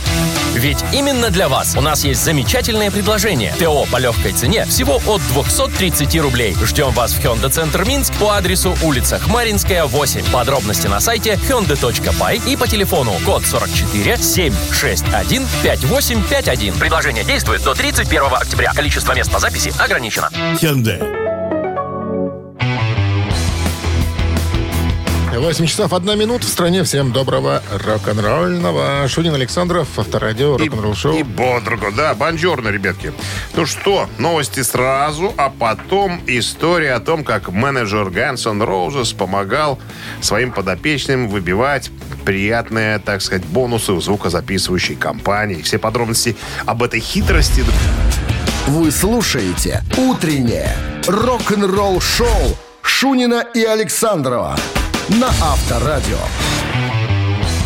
Ведь 0.64 0.82
именно 0.94 1.28
для 1.28 1.50
вас 1.50 1.76
у 1.76 1.82
нас 1.82 2.04
есть 2.04 2.24
замечательное 2.24 2.90
предложение. 2.90 3.52
ТО 3.58 3.84
по 3.92 3.98
легкой 3.98 4.32
цене 4.32 4.64
всего 4.64 4.98
от 5.06 5.20
230 5.28 6.16
рублей. 6.22 6.56
Ждем 6.64 6.90
вас 6.92 7.12
в 7.12 7.20
Hyundai 7.20 7.50
Центр 7.50 7.84
Минск 7.84 8.14
по 8.14 8.30
адресу 8.30 8.74
улица 8.82 9.18
Хмаринская, 9.18 9.84
8. 9.84 10.32
Подробности 10.32 10.86
на 10.86 11.00
сайте 11.00 11.34
hyundai.by 11.34 12.50
и 12.50 12.56
по 12.56 12.66
телефону 12.66 13.12
код 13.26 13.44
44 13.44 14.16
761 14.16 15.46
5851. 15.62 16.78
Предложение 16.78 17.24
действует 17.24 17.62
до 17.62 17.74
31 17.74 18.22
октября. 18.32 18.72
Количество 18.72 19.12
мест 19.12 19.30
по 19.30 19.38
записи 19.38 19.70
ограничено. 19.78 20.30
Hyundai. 20.62 21.23
8 25.38 25.66
часов 25.66 25.92
1 25.92 26.18
минута 26.18 26.46
в 26.46 26.48
стране. 26.48 26.84
Всем 26.84 27.10
доброго 27.12 27.62
рок-н-ролльного. 27.84 29.06
Шунин 29.08 29.34
Александров, 29.34 29.88
авторадио, 29.98 30.56
рок-н-ролл 30.56 30.94
шоу. 30.94 31.16
И 31.16 31.22
бодрого, 31.22 31.90
да, 31.90 32.14
бонжорно, 32.14 32.68
ребятки. 32.68 33.12
Ну 33.54 33.66
что, 33.66 34.08
новости 34.18 34.62
сразу, 34.62 35.34
а 35.36 35.50
потом 35.50 36.20
история 36.26 36.94
о 36.94 37.00
том, 37.00 37.24
как 37.24 37.48
менеджер 37.48 38.08
N' 38.08 38.62
Roses 38.62 39.14
помогал 39.16 39.78
своим 40.20 40.52
подопечным 40.52 41.28
выбивать 41.28 41.90
приятные, 42.24 42.98
так 42.98 43.20
сказать, 43.20 43.44
бонусы 43.44 43.92
у 43.92 44.00
звукозаписывающей 44.00 44.94
компании. 44.94 45.62
Все 45.62 45.78
подробности 45.78 46.36
об 46.64 46.82
этой 46.82 47.00
хитрости 47.00 47.64
Вы 48.66 48.90
слушаете 48.90 49.82
«Утреннее 49.96 50.74
рок-н-ролл-шоу» 51.06 52.56
Шунина 52.82 53.44
и 53.54 53.64
Александрова 53.64 54.56
на 55.08 55.28
Авторадио. 55.28 56.18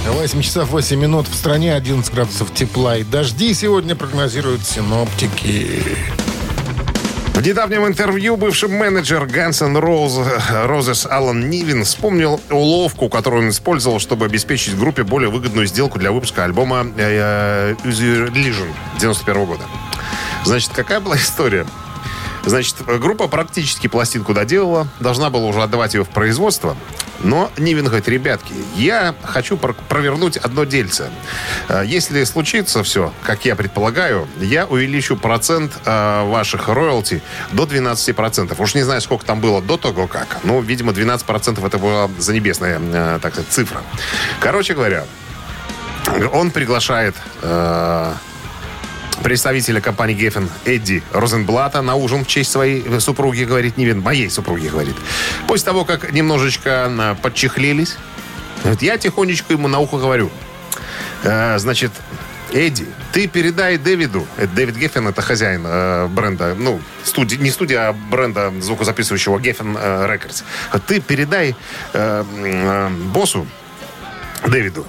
8 0.07 0.41
часов 0.43 0.71
8 0.71 0.99
минут 0.99 1.29
в 1.29 1.35
стране, 1.35 1.75
11 1.75 2.13
градусов 2.13 2.53
тепла 2.53 2.97
и 2.97 3.05
дожди 3.05 3.55
сегодня 3.55 3.95
прогнозируют 3.95 4.65
синоптики. 4.65 5.83
В 7.35 7.47
недавнем 7.47 7.87
интервью 7.87 8.37
бывший 8.37 8.69
менеджер 8.69 9.25
Guns 9.25 9.65
N' 9.65 9.77
Roses, 9.77 10.41
Roses 10.67 11.07
Алан 11.07 11.49
Нивин 11.49 11.85
вспомнил 11.85 12.41
уловку, 12.51 13.09
которую 13.09 13.45
он 13.45 13.51
использовал, 13.51 14.01
чтобы 14.01 14.27
обеспечить 14.27 14.77
группе 14.77 15.05
более 15.05 15.31
выгодную 15.31 15.67
сделку 15.69 16.01
для 16.01 16.11
выпуска 16.11 16.43
альбома 16.45 16.87
э, 16.97 17.75
э, 17.85 17.89
Use 17.89 18.01
Your 18.01 18.33
Religion 18.33 18.69
91 18.99 19.45
года. 19.45 19.63
Значит, 20.45 20.73
какая 20.75 20.99
была 20.99 21.17
история? 21.19 21.65
Значит, 22.45 22.77
группа 22.99 23.29
практически 23.29 23.87
пластинку 23.87 24.35
доделала, 24.35 24.89
должна 24.99 25.31
была 25.31 25.47
уже 25.47 25.63
отдавать 25.63 25.95
ее 25.95 26.05
в 26.05 26.09
производство. 26.09 26.77
Но 27.21 27.51
Нивин 27.59 27.87
говорит, 27.87 28.09
ребятки, 28.09 28.53
я 28.77 29.15
хочу 29.25 29.57
пр- 29.57 29.75
провернуть 29.89 30.37
одно 30.37 30.65
дельце. 30.65 31.11
Э, 31.69 31.83
Если 31.85 32.23
случится 32.25 32.83
все, 32.83 33.13
как 33.25 33.45
я 33.45 33.57
предполагаю, 33.57 34.29
я 34.41 34.67
увеличу 34.67 35.17
процент 35.17 35.73
э, 35.85 36.25
ваших 36.29 36.69
роялти 36.69 37.23
до 37.53 37.65
12%. 37.65 38.55
Уж 38.59 38.75
не 38.75 38.83
знаю, 38.83 39.01
сколько 39.01 39.25
там 39.25 39.41
было 39.41 39.61
до 39.61 39.77
того 39.77 40.07
как. 40.07 40.39
Но, 40.45 40.61
видимо, 40.61 40.93
12% 40.93 41.67
это 41.67 41.79
была 41.79 42.09
занебесная, 42.19 42.79
э, 42.81 43.19
так 43.21 43.33
сказать, 43.33 43.51
цифра. 43.51 43.83
Короче 44.41 44.75
говоря, 44.75 45.05
он 46.33 46.51
приглашает 46.51 47.15
э, 47.43 48.13
представителя 49.23 49.81
компании 49.81 50.15
Геффен 50.15 50.49
Эдди 50.65 51.03
Розенблата 51.13 51.83
на 51.83 51.95
ужин 51.95 52.25
в 52.25 52.29
честь 52.29 52.51
своей 52.51 53.01
супруги, 53.01 53.45
говорит, 53.45 53.77
Нивен, 53.77 54.01
моей 54.01 54.31
супруги, 54.31 54.69
говорит. 54.69 54.97
После 55.47 55.67
того, 55.67 55.85
как 55.85 56.13
немножечко 56.13 57.17
подчехлились, 57.23 57.97
говорит, 58.63 58.83
я 58.83 58.99
тихонечко 58.99 59.53
ему 59.53 59.69
на 59.69 59.79
ухо 59.79 59.99
говорю, 59.99 60.31
э, 61.23 61.59
значит, 61.59 61.93
Эдди, 62.53 62.87
ты 63.13 63.27
передай 63.27 63.77
Дэвиду, 63.77 64.27
это 64.39 64.49
Дэвид 64.49 64.77
Геффен, 64.77 65.09
это 65.09 65.21
хозяин 65.21 65.65
э, 65.67 66.07
бренда, 66.07 66.55
ну, 66.55 66.81
студи, 67.05 67.35
не 67.37 67.51
студия, 67.51 67.89
а 67.89 67.93
бренда 67.93 68.53
звукозаписывающего 68.61 69.39
Геффен 69.39 69.77
э, 69.77 70.07
Records. 70.07 70.45
Ты 70.87 71.01
передай 71.01 71.55
э, 71.93 72.25
э, 72.45 72.89
боссу, 73.13 73.47
Дэвиду, 74.47 74.87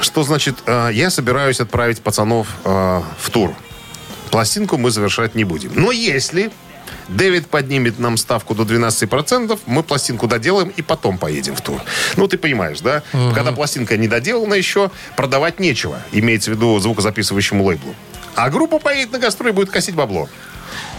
что 0.00 0.22
значит, 0.22 0.56
э, 0.64 0.90
я 0.92 1.10
собираюсь 1.10 1.60
отправить 1.60 2.00
пацанов 2.00 2.46
э, 2.64 3.02
в 3.18 3.30
тур. 3.30 3.54
Пластинку 4.32 4.78
мы 4.78 4.90
завершать 4.90 5.34
не 5.34 5.44
будем. 5.44 5.72
Но 5.74 5.92
если 5.92 6.50
Дэвид 7.08 7.48
поднимет 7.48 7.98
нам 7.98 8.16
ставку 8.16 8.54
до 8.54 8.62
12%, 8.62 9.60
мы 9.66 9.82
пластинку 9.82 10.26
доделаем 10.26 10.72
и 10.74 10.80
потом 10.80 11.18
поедем 11.18 11.54
в 11.54 11.60
тур. 11.60 11.82
Ну, 12.16 12.26
ты 12.26 12.38
понимаешь, 12.38 12.80
да? 12.80 13.02
Когда 13.34 13.52
пластинка 13.52 13.98
не 13.98 14.08
доделана 14.08 14.54
еще, 14.54 14.90
продавать 15.16 15.60
нечего. 15.60 16.00
Имеется 16.12 16.50
в 16.50 16.54
виду 16.54 16.78
звукозаписывающему 16.78 17.62
лейблу. 17.62 17.94
А 18.34 18.48
группа 18.48 18.78
поедет 18.78 19.12
на 19.12 19.18
гастроли 19.18 19.50
и 19.50 19.52
будет 19.52 19.70
косить 19.70 19.94
бабло. 19.94 20.30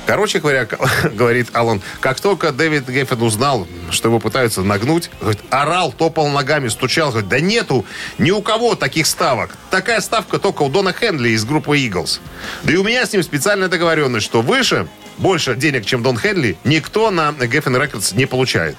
Короче 0.06 0.40
говоря, 0.40 0.68
говорит 1.14 1.50
Алан, 1.54 1.82
как 2.02 2.20
только 2.20 2.52
Дэвид 2.52 2.90
Геффен 2.90 3.22
узнал, 3.22 3.68
что 3.90 4.10
его 4.10 4.20
пытаются 4.20 4.62
нагнуть, 4.62 5.10
говорит, 5.22 5.42
орал, 5.50 5.94
топал 5.94 6.28
ногами, 6.28 6.68
стучал, 6.68 7.12
говорит, 7.12 7.30
да 7.30 7.40
нету 7.40 7.86
ни 8.18 8.32
у 8.32 8.42
кого 8.42 8.76
таких 8.76 9.08
ставок. 9.08 9.52
Такая 9.70 10.02
ставка 10.02 10.40
только 10.40 10.64
у 10.64 10.70
Дона 10.70 10.94
Хенли 10.94 11.30
из 11.30 11.46
группы 11.46 11.78
Eagles. 11.78 12.20
Да 12.64 12.74
и 12.74 12.76
у 12.76 12.84
меня 12.84 13.06
с 13.06 13.14
ним 13.14 13.24
специальная 13.24 13.70
договоренность, 13.70 14.26
что 14.26 14.42
выше, 14.42 14.88
больше 15.18 15.56
денег, 15.56 15.86
чем 15.86 16.04
Дон 16.04 16.18
Хенли, 16.18 16.58
никто 16.64 17.10
на 17.10 17.30
Geffen 17.30 17.82
Records 17.82 18.16
не 18.16 18.26
получает. 18.26 18.76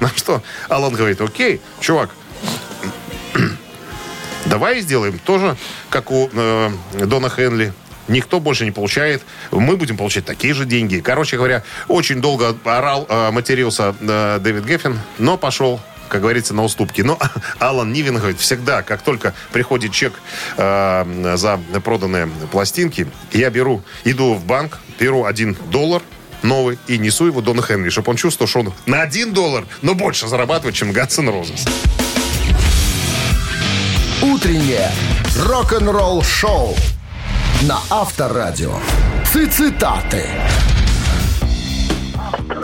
На 0.00 0.08
что 0.08 0.42
Алан 0.68 0.92
говорит, 0.92 1.20
окей, 1.20 1.60
чувак, 1.80 2.10
давай 4.46 4.80
сделаем 4.80 5.18
тоже, 5.18 5.56
как 5.88 6.10
у 6.10 6.28
э, 6.32 6.70
Дона 7.06 7.30
Хенли. 7.30 7.72
Никто 8.12 8.40
больше 8.40 8.66
не 8.66 8.70
получает. 8.70 9.22
Мы 9.50 9.78
будем 9.78 9.96
получать 9.96 10.26
такие 10.26 10.52
же 10.52 10.66
деньги. 10.66 11.00
Короче 11.00 11.38
говоря, 11.38 11.62
очень 11.88 12.20
долго 12.20 12.54
орал, 12.64 13.06
э, 13.08 13.30
матерился 13.30 13.94
э, 14.00 14.38
Дэвид 14.38 14.66
Геффин, 14.66 15.00
но 15.18 15.38
пошел 15.38 15.80
как 16.08 16.20
говорится, 16.20 16.52
на 16.52 16.62
уступки. 16.62 17.00
Но 17.00 17.18
Алан 17.58 17.90
Нивен 17.90 18.18
говорит, 18.18 18.38
всегда, 18.38 18.82
как 18.82 19.00
только 19.00 19.32
приходит 19.50 19.92
чек 19.92 20.12
э, 20.58 21.34
за 21.36 21.58
проданные 21.82 22.28
пластинки, 22.50 23.08
я 23.32 23.48
беру, 23.48 23.82
иду 24.04 24.34
в 24.34 24.44
банк, 24.44 24.78
беру 25.00 25.24
один 25.24 25.56
доллар, 25.70 26.02
новый, 26.42 26.78
и 26.86 26.98
несу 26.98 27.28
его 27.28 27.40
Дону 27.40 27.62
Хенри, 27.62 27.88
чтобы 27.88 28.10
он 28.10 28.16
чувствовал, 28.16 28.46
что 28.46 28.60
он 28.60 28.74
на 28.84 29.00
один 29.00 29.32
доллар, 29.32 29.64
но 29.80 29.94
больше 29.94 30.28
зарабатывает, 30.28 30.74
чем 30.74 30.90
N' 30.90 30.94
Roses. 30.94 31.66
Утреннее 34.20 34.90
рок-н-ролл-шоу 35.34 36.76
на 37.62 37.78
Авторадио. 37.90 38.72
Цитаты. 39.24 40.24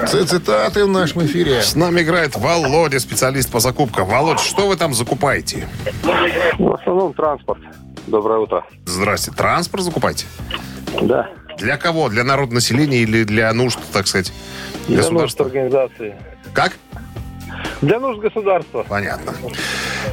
Цитаты 0.06 0.84
в 0.84 0.88
нашем 0.88 1.24
эфире. 1.26 1.62
С 1.62 1.76
нами 1.76 2.00
играет 2.02 2.37
Володя, 2.37 2.98
специалист 2.98 3.50
по 3.50 3.61
закупкам. 3.61 4.06
Володь, 4.08 4.40
что 4.40 4.66
вы 4.66 4.76
там 4.76 4.94
закупаете? 4.94 5.68
В 6.58 6.74
основном 6.74 7.14
транспорт. 7.14 7.61
Доброе 8.06 8.40
утро. 8.40 8.64
Здрасте. 8.87 9.30
Транспорт 9.30 9.84
закупаете? 9.84 10.26
Да. 11.02 11.28
Для 11.58 11.76
кого? 11.76 12.08
Для 12.08 12.24
народного 12.24 12.56
населения 12.56 12.98
или 12.98 13.24
для 13.24 13.52
нужд, 13.52 13.78
так 13.92 14.06
сказать, 14.06 14.32
Для 14.87 14.96
нужд 14.98 15.11
государства? 15.11 15.46
организации. 15.46 16.14
Как? 16.52 16.72
Для 17.82 18.00
нужд 18.00 18.20
государства. 18.20 18.84
Понятно. 18.88 19.34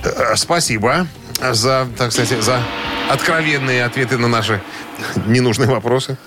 Э, 0.03 0.35
Спасибо 0.35 1.07
за, 1.51 1.87
так 1.97 2.11
сказать, 2.11 2.43
за 2.43 2.59
откровенные 3.09 3.85
ответы 3.85 4.17
на 4.17 4.27
наши 4.27 4.61
ненужные 5.25 5.69
вопросы. 5.69 6.17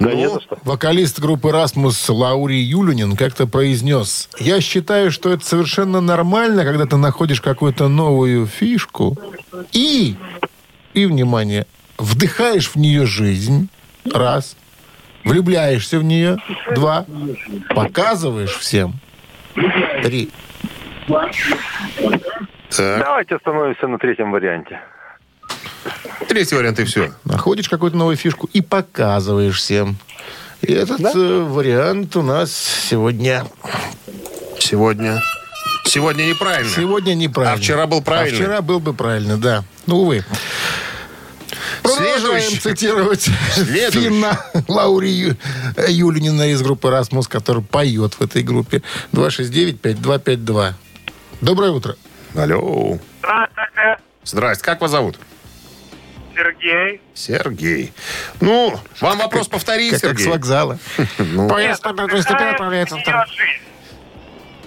Да 0.00 0.10
за 0.10 0.40
что. 0.40 0.58
Вокалист 0.64 1.18
группы 1.20 1.50
«Расмус» 1.50 2.08
Лаури 2.08 2.56
Юлинин 2.56 3.16
как-то 3.16 3.46
произнес, 3.46 4.28
«Я 4.38 4.60
считаю, 4.60 5.10
что 5.10 5.30
это 5.32 5.44
совершенно 5.44 6.00
нормально, 6.00 6.64
когда 6.64 6.86
ты 6.86 6.96
находишь 6.96 7.40
какую-то 7.40 7.88
новую 7.88 8.46
фишку 8.46 9.16
и, 9.72 10.16
и, 10.94 11.06
внимание, 11.06 11.66
вдыхаешь 11.96 12.68
в 12.68 12.76
нее 12.76 13.06
жизнь, 13.06 13.68
раз, 14.12 14.56
влюбляешься 15.24 15.98
в 15.98 16.04
нее, 16.04 16.36
два, 16.74 17.06
показываешь 17.74 18.56
всем, 18.56 18.94
три». 20.02 20.30
Так, 22.76 22.98
Давайте 23.04 23.34
остановимся 23.36 23.86
на 23.86 23.98
третьем 23.98 24.30
варианте. 24.30 24.80
третий 26.28 26.54
вариант 26.54 26.78
и 26.80 26.84
все. 26.84 27.12
Находишь 27.24 27.68
какую-то 27.68 27.96
новую 27.96 28.16
фишку 28.16 28.48
и 28.52 28.60
показываешь 28.60 29.56
всем. 29.58 29.96
И 30.60 30.72
этот 30.72 31.00
э, 31.00 31.40
вариант 31.42 32.16
у 32.16 32.22
нас 32.22 32.52
сегодня... 32.52 33.44
Сегодня. 34.58 35.22
Сегодня 35.84 36.24
неправильно. 36.24 36.70
Сегодня 36.70 37.14
неправильно. 37.14 37.54
А 37.54 37.56
вчера 37.56 37.86
был 37.86 38.02
правильный? 38.02 38.38
А 38.38 38.42
вчера 38.42 38.60
был 38.60 38.80
бы 38.80 38.92
правильно, 38.92 39.38
да. 39.38 39.64
Ну, 39.86 40.00
увы. 40.00 40.24
Продолжаем 41.82 42.60
цитировать 42.60 43.28
Следующий. 43.54 44.08
Финна 44.08 44.38
Лаури 44.66 45.08
Ю- 45.08 45.36
Юлинина 45.88 46.50
из 46.50 46.60
группы 46.60 46.90
«Расмус», 46.90 47.28
который 47.28 47.62
поет 47.62 48.14
в 48.14 48.20
этой 48.20 48.42
группе. 48.42 48.82
269-5252. 49.12 50.72
Доброе 51.40 51.70
утро. 51.70 51.96
Алло. 52.36 52.98
Здравствуйте, 53.22 53.98
Здрасте. 54.24 54.64
Как 54.64 54.80
вас 54.80 54.90
зовут? 54.90 55.18
Сергей. 56.34 57.00
Сергей. 57.14 57.92
Ну, 58.40 58.78
вам 59.00 59.18
вопрос 59.18 59.48
повторить, 59.48 59.92
Как, 59.92 60.02
как 60.02 60.18
с 60.18 60.22
Сергей. 60.22 60.32
вокзала. 60.32 60.78
Ну, 61.18 61.48
Поезд 61.48 61.82
постепенно 61.82 62.50
отправляется 62.50 62.96
в 62.96 63.00
второй. 63.00 63.26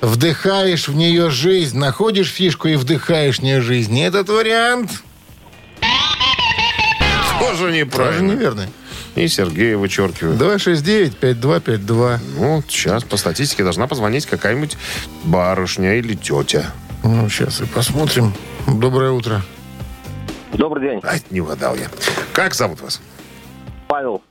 Вдыхаешь 0.01 0.87
в 0.87 0.95
нее 0.95 1.29
жизнь, 1.29 1.77
находишь 1.77 2.31
фишку 2.31 2.67
и 2.67 2.75
вдыхаешь 2.75 3.37
в 3.39 3.43
нее 3.43 3.61
жизнь. 3.61 3.99
Этот 4.01 4.29
вариант 4.29 4.91
тоже 7.39 7.57
тоже 7.59 7.71
неправильно. 7.71 8.31
неверный. 8.31 8.67
И 9.15 9.27
Сергея 9.27 9.77
вычеркиваю. 9.77 10.35
269-5252. 10.37 12.19
Ну, 12.37 12.63
сейчас 12.67 13.03
по 13.03 13.17
статистике 13.17 13.63
должна 13.63 13.87
позвонить 13.87 14.25
какая-нибудь 14.25 14.77
барышня 15.23 15.95
или 15.97 16.15
тетя. 16.15 16.71
Ну, 17.03 17.29
сейчас 17.29 17.61
и 17.61 17.65
посмотрим. 17.65 18.33
Доброе 18.67 19.11
утро. 19.11 19.41
Добрый 20.53 20.89
день. 20.89 20.99
Ай, 21.03 21.21
не 21.29 21.41
угадал 21.41 21.75
я. 21.75 21.87
Как 22.33 22.53
зовут 22.53 22.81
вас? 22.81 23.01
Павел. 23.87 24.21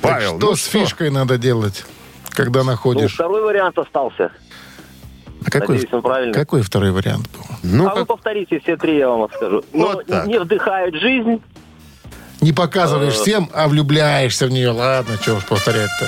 Павел. 0.00 0.38
что 0.38 0.50
ну 0.50 0.56
с 0.56 0.64
фишкой 0.64 1.10
надо 1.10 1.38
делать, 1.38 1.84
когда 2.30 2.60
Ну, 2.60 2.66
находишь? 2.70 3.14
второй 3.14 3.42
вариант 3.42 3.78
остался. 3.78 4.30
А 5.46 5.50
какой, 5.50 5.76
надеюсь, 5.76 5.92
он 5.92 6.02
правильный. 6.02 6.32
какой 6.34 6.62
второй 6.62 6.90
вариант 6.90 7.28
был? 7.32 7.44
Ну, 7.62 7.86
а 7.86 7.90
вы 7.94 8.00
как- 8.00 8.08
повторите 8.08 8.60
все 8.60 8.76
три, 8.76 8.96
я 8.98 9.08
вам 9.08 9.28
скажу. 9.34 9.62
Но 9.72 9.88
Вот 9.92 10.06
так. 10.06 10.26
не 10.26 10.38
вдыхают 10.38 10.94
жизнь. 10.94 11.42
Не 12.40 12.52
показываешь 12.52 13.14
всем, 13.14 13.50
а 13.54 13.68
влюбляешься 13.68 14.46
в 14.46 14.50
нее. 14.50 14.70
Ладно, 14.70 15.16
что 15.20 15.34
уж 15.36 15.44
повторять-то. 15.46 16.06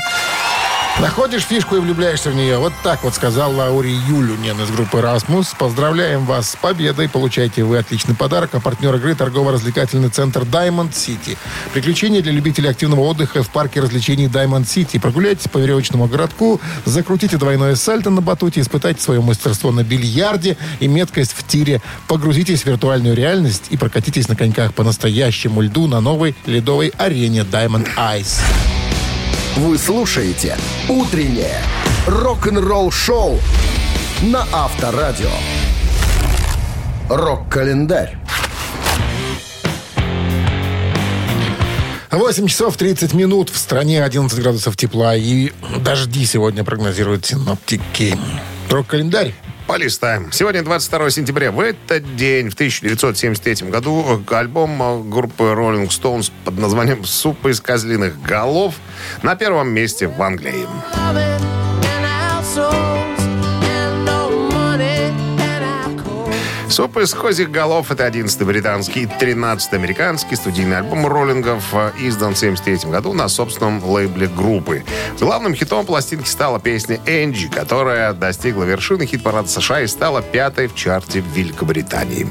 Находишь 0.98 1.42
фишку 1.42 1.76
и 1.76 1.78
влюбляешься 1.78 2.30
в 2.30 2.34
нее. 2.34 2.56
Вот 2.56 2.72
так 2.82 3.04
вот 3.04 3.14
сказал 3.14 3.54
Лаури 3.54 3.92
Юлюнен 4.08 4.58
из 4.62 4.70
группы 4.70 5.02
«Расмус». 5.02 5.54
Поздравляем 5.58 6.24
вас 6.24 6.52
с 6.52 6.56
победой. 6.56 7.06
Получайте 7.06 7.64
вы 7.64 7.76
отличный 7.76 8.14
подарок. 8.14 8.54
А 8.54 8.60
партнер 8.60 8.94
игры 8.94 9.14
торгово-развлекательный 9.14 10.08
центр 10.08 10.40
Diamond 10.40 10.92
City. 10.92 11.36
Приключения 11.74 12.22
для 12.22 12.32
любителей 12.32 12.70
активного 12.70 13.00
отдыха 13.00 13.42
в 13.42 13.50
парке 13.50 13.80
развлечений 13.80 14.26
Diamond 14.26 14.64
City. 14.64 14.98
Прогуляйтесь 14.98 15.48
по 15.48 15.58
веревочному 15.58 16.06
городку, 16.06 16.62
закрутите 16.86 17.36
двойное 17.36 17.76
сальто 17.76 18.08
на 18.08 18.22
батуте, 18.22 18.62
испытайте 18.62 19.02
свое 19.02 19.20
мастерство 19.20 19.72
на 19.72 19.84
бильярде 19.84 20.56
и 20.80 20.88
меткость 20.88 21.34
в 21.36 21.46
тире. 21.46 21.82
Погрузитесь 22.08 22.62
в 22.62 22.66
виртуальную 22.66 23.14
реальность 23.14 23.66
и 23.68 23.76
прокатитесь 23.76 24.28
на 24.28 24.34
коньках 24.34 24.72
по 24.72 24.82
настоящему 24.82 25.60
льду 25.60 25.88
на 25.88 26.00
новой 26.00 26.34
ледовой 26.46 26.88
арене 26.96 27.40
Diamond 27.40 27.86
Ice. 27.98 28.40
Вы 29.56 29.78
слушаете 29.78 30.54
«Утреннее 30.86 31.62
рок-н-ролл-шоу» 32.06 33.38
на 34.20 34.46
Авторадио. 34.52 35.30
Рок-календарь. 37.08 38.18
8 42.10 42.46
часов 42.48 42.76
30 42.76 43.14
минут. 43.14 43.48
В 43.48 43.56
стране 43.56 44.04
11 44.04 44.38
градусов 44.40 44.76
тепла 44.76 45.16
и 45.16 45.52
дожди 45.82 46.26
сегодня 46.26 46.62
прогнозируют 46.62 47.24
синоптики. 47.24 48.14
Рок-календарь. 48.68 49.32
Полистаем. 49.66 50.30
Сегодня 50.30 50.62
22 50.62 51.10
сентября. 51.10 51.50
В 51.50 51.58
этот 51.58 52.14
день, 52.14 52.50
в 52.50 52.54
1973 52.54 53.68
году, 53.68 54.22
э, 54.28 54.34
альбом 54.34 54.80
э, 54.80 55.02
группы 55.02 55.42
Rolling 55.42 55.88
Stones 55.88 56.30
под 56.44 56.58
названием 56.58 57.04
«Суп 57.04 57.46
из 57.46 57.60
козлиных 57.60 58.22
голов» 58.22 58.76
на 59.22 59.34
первом 59.34 59.70
месте 59.70 60.06
в 60.06 60.22
Англии. 60.22 60.66
«Суп 66.76 66.98
из 66.98 67.14
козьих 67.14 67.50
голов»— 67.50 67.90
это 67.90 68.06
11-й 68.06 68.44
британский 68.44 69.04
и 69.04 69.06
13-й 69.06 69.74
американский 69.74 70.36
студийный 70.36 70.76
альбом 70.76 71.06
роллингов, 71.06 71.64
э, 71.72 71.92
издан 72.00 72.34
в 72.34 72.38
1973 72.38 72.90
году 72.90 73.14
на 73.14 73.28
собственном 73.28 73.82
лейбле 73.82 74.26
группы. 74.26 74.84
Главным 75.18 75.54
хитом 75.54 75.86
пластинки 75.86 76.28
стала 76.28 76.60
песня 76.60 77.00
«Энджи», 77.06 77.48
которая 77.48 78.12
достигла 78.12 78.64
вершины 78.64 79.06
хит-парада 79.06 79.48
США 79.48 79.80
и 79.80 79.86
стала 79.86 80.20
пятой 80.20 80.66
в 80.66 80.74
чарте 80.74 81.22
в 81.22 81.28
Великобритании. 81.28 82.28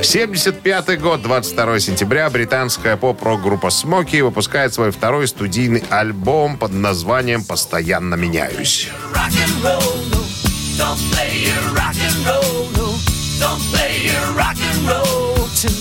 75 0.00 1.00
год, 1.00 1.22
22 1.22 1.80
сентября, 1.80 2.30
британская 2.30 2.96
поп-рок-группа 2.96 3.70
«Смоки» 3.70 4.20
выпускает 4.20 4.72
свой 4.72 4.92
второй 4.92 5.26
студийный 5.26 5.82
альбом 5.90 6.56
под 6.56 6.72
названием 6.72 7.42
«Постоянно 7.42 8.14
меняюсь». 8.14 8.92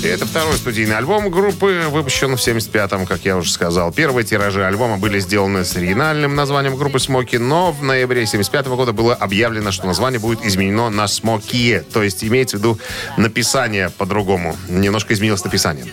Это 0.03 0.25
второй 0.25 0.55
студийный 0.55 0.97
альбом 0.97 1.29
группы, 1.29 1.83
выпущен 1.89 2.35
в 2.35 2.39
75-м, 2.39 3.05
как 3.05 3.25
я 3.25 3.37
уже 3.37 3.51
сказал. 3.51 3.91
Первые 3.91 4.25
тиражи 4.25 4.65
альбома 4.65 4.97
были 4.97 5.19
сделаны 5.19 5.65
с 5.65 5.75
оригинальным 5.75 6.33
названием 6.33 6.75
группы 6.75 6.99
«Смоки», 6.99 7.37
но 7.37 7.71
в 7.71 7.83
ноябре 7.83 8.25
75 8.25 8.67
года 8.67 8.91
было 8.91 9.13
объявлено, 9.13 9.71
что 9.71 9.85
название 9.85 10.19
будет 10.19 10.43
изменено 10.43 10.89
на 10.89 11.07
«Смоки», 11.07 11.83
то 11.93 12.01
есть 12.01 12.23
имеется 12.23 12.57
в 12.57 12.59
виду 12.61 12.79
написание 13.17 13.91
по-другому. 13.91 14.57
Немножко 14.67 15.13
изменилось 15.13 15.43
написание. 15.43 15.85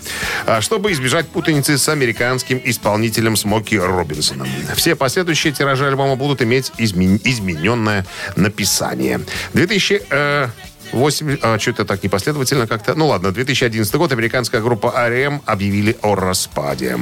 А, 0.46 0.62
Чтобы 0.62 0.92
избежать 0.92 1.28
путаницы 1.28 1.76
с 1.76 1.88
американским 1.88 2.60
исполнителем 2.64 3.36
Смоки 3.36 3.74
Робинсоном. 3.74 4.48
Все 4.76 4.96
последующие 4.96 5.52
тиражи 5.52 5.86
альбома 5.86 6.16
будут 6.16 6.40
иметь 6.40 6.72
измен- 6.78 7.20
измененное 7.22 8.06
написание. 8.36 9.20
2000... 9.52 10.02
э, 10.08 10.48
8, 10.92 11.38
а, 11.42 11.58
что-то 11.58 11.84
так 11.84 12.02
непоследовательно 12.02 12.66
как-то. 12.66 12.94
Ну 12.94 13.08
ладно, 13.08 13.32
2011 13.32 13.94
год 13.96 14.12
американская 14.12 14.60
группа 14.60 14.92
R.E.M. 14.94 15.42
объявили 15.46 15.96
о 16.02 16.14
распаде. 16.14 16.96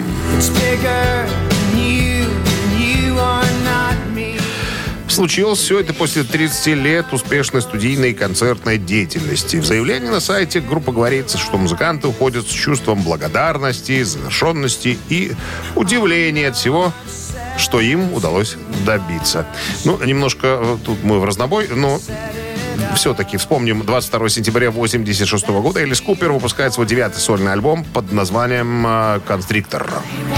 Случилось 5.12 5.58
все 5.58 5.80
это 5.80 5.92
после 5.92 6.22
30 6.24 6.66
лет 6.68 7.12
успешной 7.12 7.60
студийной 7.60 8.12
и 8.12 8.14
концертной 8.14 8.78
деятельности. 8.78 9.56
В 9.56 9.66
заявлении 9.66 10.08
на 10.08 10.20
сайте 10.20 10.60
группы 10.60 10.90
говорится, 10.90 11.36
что 11.36 11.58
музыканты 11.58 12.08
уходят 12.08 12.46
с 12.46 12.50
чувством 12.50 13.02
благодарности, 13.02 14.02
завершенности 14.04 14.98
и 15.10 15.32
удивления 15.74 16.48
от 16.48 16.56
всего, 16.56 16.94
что 17.58 17.80
им 17.80 18.14
удалось 18.14 18.56
добиться. 18.86 19.46
Ну, 19.84 20.02
немножко 20.02 20.58
э, 20.58 20.78
тут 20.82 21.04
мы 21.04 21.20
в 21.20 21.24
разнобой, 21.26 21.68
но 21.68 22.00
все-таки 22.94 23.36
вспомним, 23.36 23.84
22 23.84 24.28
сентября 24.28 24.70
86 24.70 25.48
года 25.48 25.80
Элис 25.80 26.00
Купер 26.00 26.32
выпускает 26.32 26.72
свой 26.72 26.86
девятый 26.86 27.20
сольный 27.20 27.52
альбом 27.52 27.84
под 27.84 28.12
названием 28.12 28.86
э, 28.86 29.20
«Констриктор». 29.26 29.88
В 29.88 30.32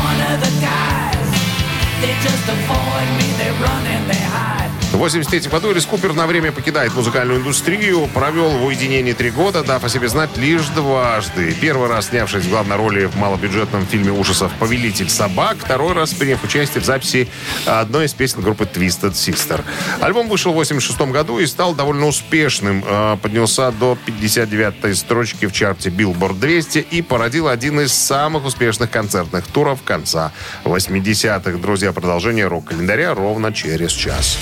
83 5.05 5.51
году 5.51 5.71
Элис 5.71 5.85
Купер 5.85 6.15
на 6.15 6.27
время 6.27 6.51
покидает 6.51 6.95
музыкальную 6.95 7.39
индустрию, 7.39 8.09
провел 8.15 8.49
в 8.49 8.65
уединении 8.65 9.13
три 9.13 9.31
года, 9.31 9.63
дав 9.63 9.85
о 9.85 9.89
себе 9.91 10.09
знать 10.09 10.35
лишь 10.39 10.69
дважды. 10.69 11.55
Первый 11.61 11.91
раз 11.91 12.07
снявшись 12.07 12.45
в 12.45 12.49
главной 12.49 12.77
роли 12.77 13.05
в 13.05 13.15
малобюджетном 13.17 13.87
фильме 13.87 14.13
ужасов 14.13 14.51
«Повелитель 14.59 15.11
собак», 15.11 15.59
второй 15.61 15.93
раз 15.93 16.15
приняв 16.15 16.43
участие 16.43 16.81
в 16.81 16.87
записи 16.87 17.29
одной 17.67 18.07
из 18.07 18.15
песен 18.15 18.41
группы 18.41 18.65
Twisted 18.65 19.13
Sister. 19.13 19.63
Альбом 20.01 20.31
вышел 20.31 20.53
в 20.53 20.55
86 20.55 20.99
году 21.13 21.39
и 21.39 21.45
стал 21.45 21.75
довольно 21.75 22.07
успешным. 22.07 22.83
Э, 22.87 23.19
Поднялся 23.21 23.73
до 23.73 23.99
59-й 24.07 24.95
строчки 24.95 25.45
в 25.45 25.53
чарте 25.53 25.91
Billboard 25.91 26.39
200 26.41 26.79
и 26.79 27.03
породил 27.03 27.49
один 27.49 27.79
из 27.79 27.93
самых 27.93 28.47
успешных 28.47 28.91
концертных 28.91 29.47
туров 29.49 29.83
конца 29.83 30.33
80-х. 30.65 31.59
Друзья, 31.59 31.93
продолжение 31.93 32.47
рок-календаря 32.47 33.13
ровно 33.13 33.53
через 33.53 33.93
час. 33.93 34.39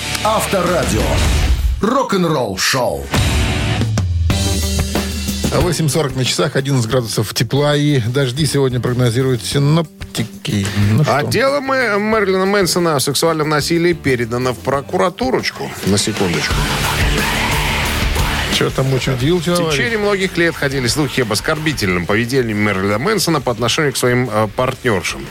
Авторадио. 0.55 1.01
Рок-н-ролл 1.81 2.59
шоу. 2.59 3.07
А 5.51 5.61
8.40 5.61 6.15
на 6.19 6.27
часах, 6.27 6.57
11 6.57 6.91
градусов 6.91 7.33
тепла 7.33 7.75
и 7.75 8.01
дожди 8.01 8.45
сегодня 8.45 8.79
прогнозируют 8.79 9.43
синоптики. 9.43 10.67
Ну 10.91 11.05
А 11.09 11.21
что? 11.21 11.31
дело 11.31 11.61
Мэ- 11.61 11.97
Мэрилина 11.99 12.45
Мэнсона 12.45 12.97
о 12.97 13.01
сексуальном 13.01 13.49
насилии 13.49 13.95
передано 13.95 14.53
в 14.53 14.59
прокуратурочку. 14.59 15.71
На 15.87 15.97
секундочку. 15.97 16.53
Что 18.63 18.71
там 18.71 18.95
учудил 18.95 19.39
В 19.39 19.43
течение 19.43 19.99
многих 19.99 20.37
лет 20.37 20.55
ходили 20.55 20.87
слухи 20.87 21.23
об 21.23 21.33
оскорбительном 21.33 22.07
поведении 22.07 22.53
Мерлина 22.53 22.99
Мэнсона 22.99 23.41
по 23.41 23.51
отношению 23.51 23.93
к 23.93 23.97
своим 23.97 24.31
э, 24.33 24.47
партнершам. 24.55 25.27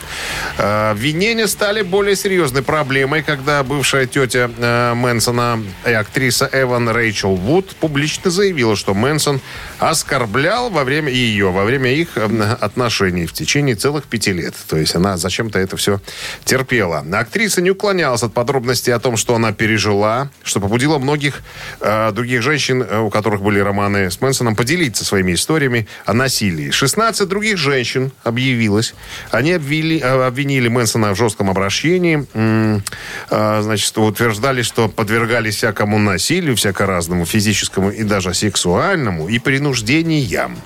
Э, 0.58 0.92
обвинения 0.92 1.48
стали 1.48 1.82
более 1.82 2.18
серьезной 2.18 2.62
проблемой, 2.62 3.24
когда 3.24 3.64
бывшая 3.64 4.06
тетя 4.06 4.52
э, 4.58 4.94
Мэнсона 4.96 5.64
и 5.86 5.94
актриса 5.94 6.50
Эван 6.52 6.90
Рэйчел 6.90 7.36
Вуд 7.36 7.74
публично 7.78 8.30
заявила, 8.32 8.76
что 8.76 8.94
Мэнсон 8.94 9.40
оскорблял 9.80 10.70
во 10.70 10.84
время 10.84 11.10
ее, 11.10 11.52
во 11.52 11.64
время 11.64 11.94
их 11.94 12.10
э, 12.16 12.56
отношений 12.60 13.28
в 13.28 13.34
течение 13.34 13.76
целых 13.76 14.06
пяти 14.06 14.34
лет. 14.34 14.56
То 14.68 14.76
есть 14.76 14.94
она 14.96 15.16
зачем-то 15.16 15.58
это 15.58 15.78
все 15.78 16.02
терпела. 16.44 17.06
Актриса 17.14 17.62
не 17.62 17.72
уклонялась 17.72 18.24
от 18.24 18.34
подробностей 18.34 18.94
о 18.94 19.00
том, 19.00 19.16
что 19.16 19.36
она 19.36 19.54
пережила, 19.54 20.30
что 20.44 20.60
побудило 20.60 20.98
многих 20.98 21.44
э, 21.80 22.12
других 22.12 22.42
женщин, 22.42 22.84
э, 22.84 23.00
у 23.00 23.10
которых 23.10 23.21
были 23.30 23.60
романы 23.60 24.10
с 24.10 24.22
Мэнсоном, 24.22 24.56
поделиться 24.56 25.06
своими 25.06 25.34
историями 25.34 25.88
о 26.06 26.14
насилии. 26.14 26.72
16 26.72 27.28
других 27.28 27.58
женщин 27.58 28.12
объявилось. 28.24 28.94
Они 29.32 29.54
обвили, 29.54 30.00
э, 30.00 30.28
обвинили 30.28 30.68
Мэнсона 30.68 31.14
в 31.14 31.18
жестком 31.18 31.50
обращении. 31.50 32.26
Э, 32.34 33.62
значит, 33.62 33.98
утверждали, 33.98 34.62
что 34.62 34.88
подвергались 34.88 35.56
всякому 35.56 36.00
насилию, 36.00 36.56
всяко 36.56 36.86
разному, 36.86 37.26
физическому 37.26 37.92
и 37.92 38.04
даже 38.04 38.34
сексуальному, 38.34 39.28
и 39.28 39.40
принуждениям. 39.40 40.58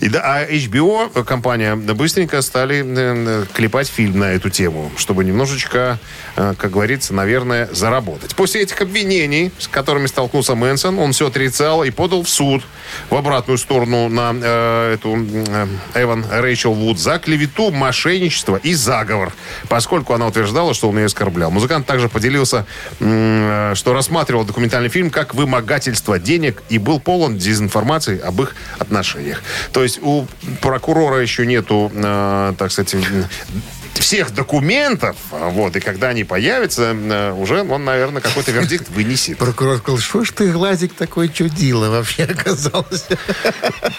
И 0.00 0.08
да, 0.08 0.20
а 0.24 0.46
HBO, 0.50 1.24
компания, 1.24 1.76
быстренько 1.76 2.42
стали 2.42 2.84
э, 2.84 3.44
клепать 3.52 3.88
фильм 3.88 4.18
на 4.18 4.32
эту 4.32 4.50
тему, 4.50 4.90
чтобы 4.96 5.24
немножечко, 5.24 5.98
как 6.34 6.70
говорится, 6.70 7.14
наверное, 7.14 7.68
заработать. 7.72 8.34
После 8.34 8.62
этих 8.62 8.80
обвинений, 8.80 9.52
с 9.58 9.68
которыми 9.68 10.06
столкнулся 10.06 10.54
Мэнсон, 10.54 10.98
он 10.98 11.12
все 11.12 11.28
отрицал 11.28 11.73
и 11.82 11.90
подал 11.90 12.22
в 12.22 12.28
суд 12.28 12.62
в 13.10 13.14
обратную 13.14 13.58
сторону 13.58 14.08
на 14.08 14.32
э, 14.34 14.94
эту 14.94 15.16
э, 15.16 15.66
Эван 15.94 16.24
Рэйчел 16.30 16.74
Вуд 16.74 16.98
за 16.98 17.18
клевету, 17.18 17.70
мошенничество 17.70 18.56
и 18.56 18.74
заговор, 18.74 19.32
поскольку 19.68 20.14
она 20.14 20.26
утверждала, 20.26 20.74
что 20.74 20.88
он 20.88 20.98
ее 20.98 21.06
оскорблял. 21.06 21.50
Музыкант 21.50 21.86
также 21.86 22.08
поделился, 22.08 22.66
э, 23.00 23.72
что 23.74 23.92
рассматривал 23.92 24.44
документальный 24.44 24.90
фильм 24.90 25.10
как 25.10 25.34
вымогательство 25.34 26.18
денег 26.18 26.62
и 26.68 26.78
был 26.78 27.00
полон 27.00 27.36
дезинформации 27.36 28.20
об 28.20 28.40
их 28.42 28.54
отношениях. 28.78 29.42
То 29.72 29.82
есть 29.82 29.98
у 30.02 30.26
прокурора 30.60 31.16
еще 31.16 31.46
нету, 31.46 31.90
э, 31.94 32.54
так 32.56 32.70
сказать, 32.70 32.94
всех 33.98 34.32
документов, 34.34 35.16
вот, 35.30 35.76
и 35.76 35.80
когда 35.80 36.08
они 36.08 36.24
появятся, 36.24 36.94
э, 36.94 37.32
уже 37.32 37.62
он, 37.62 37.84
наверное, 37.84 38.20
какой-то 38.20 38.50
вердикт 38.50 38.88
вынесет. 38.90 39.38
Прокурор 39.38 39.78
сказал, 39.78 39.98
что 39.98 40.24
ж 40.24 40.30
ты, 40.32 40.52
глазик, 40.52 40.94
такой 40.94 41.28
чудило 41.28 41.90
вообще 41.90 42.24
оказался? 42.24 43.18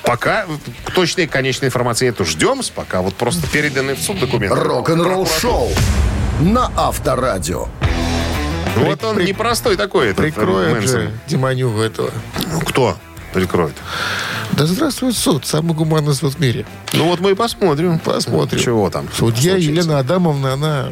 Пока 0.04 0.46
точной 0.94 1.28
конечной 1.28 1.68
информации 1.68 2.08
нету. 2.08 2.26
Ждем, 2.26 2.62
пока 2.74 3.02
вот 3.02 3.16
просто 3.16 3.48
переданы 3.48 3.96
в 3.96 4.02
суд 4.02 4.20
документы. 4.20 4.56
Рок-н-ролл 4.56 5.28
шоу 5.28 5.72
на 6.40 6.72
Авторадио. 6.76 7.68
Вот 8.76 9.04
он 9.04 9.20
непростой 9.20 9.78
такой, 9.78 10.08
этот 10.10 10.18
Прикроет 10.18 10.74
Мэнсон. 10.74 11.02
же 11.02 11.12
Диманюга 11.28 11.84
этого. 11.84 12.12
Ну, 12.52 12.60
кто 12.62 12.98
прикроет? 13.34 13.76
Да 14.58 14.66
здравствует 14.66 15.18
суд, 15.18 15.46
самый 15.46 15.74
гуманный 15.74 16.14
суд 16.14 16.36
в 16.36 16.40
мире. 16.40 16.66
Ну 16.94 17.06
вот 17.06 17.20
мы 17.20 17.32
и 17.32 17.34
посмотрим. 17.36 18.00
Посмотрим. 18.00 18.62
Чего 18.62 18.90
там? 18.90 19.08
Судья 19.14 19.52
случится. 19.54 19.72
Елена 19.72 20.00
Адамовна, 20.00 20.54
она... 20.54 20.88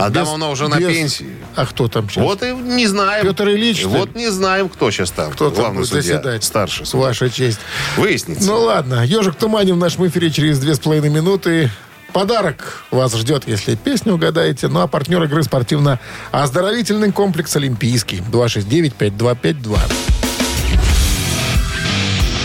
Адамовна 0.00 0.50
уже 0.50 0.66
на 0.66 0.78
без- 0.80 0.88
пенсии. 0.88 1.28
А 1.54 1.64
кто 1.66 1.86
там 1.86 2.10
сейчас? 2.10 2.24
Вот 2.24 2.42
и 2.42 2.50
не 2.52 2.88
знаем. 2.88 3.24
Петр 3.24 3.48
Ильич, 3.50 3.80
ли? 3.82 3.86
Вот 3.86 4.16
не 4.16 4.28
знаем, 4.32 4.68
кто 4.68 4.90
сейчас 4.90 5.12
там. 5.12 5.30
Кто 5.30 5.50
там 5.50 5.60
Главный 5.60 5.78
будет 5.80 5.88
судья. 5.90 6.02
заседать? 6.16 6.42
Старший 6.42 6.86
судья. 6.86 7.06
Ваша 7.06 7.30
честь. 7.30 7.60
Выяснится. 7.96 8.44
Ну 8.48 8.58
ладно, 8.62 9.04
«Ежик 9.04 9.34
в 9.34 9.38
тумане» 9.38 9.72
в 9.74 9.76
нашем 9.76 10.08
эфире 10.08 10.30
через 10.32 10.58
две 10.58 10.74
с 10.74 10.80
половиной 10.80 11.10
минуты. 11.10 11.70
Подарок 12.12 12.84
вас 12.90 13.14
ждет, 13.14 13.44
если 13.46 13.76
песню 13.76 14.14
угадаете. 14.14 14.66
Ну 14.66 14.80
а 14.80 14.88
партнер 14.88 15.22
игры 15.22 15.44
спортивно-оздоровительный 15.44 17.12
комплекс 17.12 17.54
«Олимпийский». 17.54 18.22
269-5252. 18.32 19.78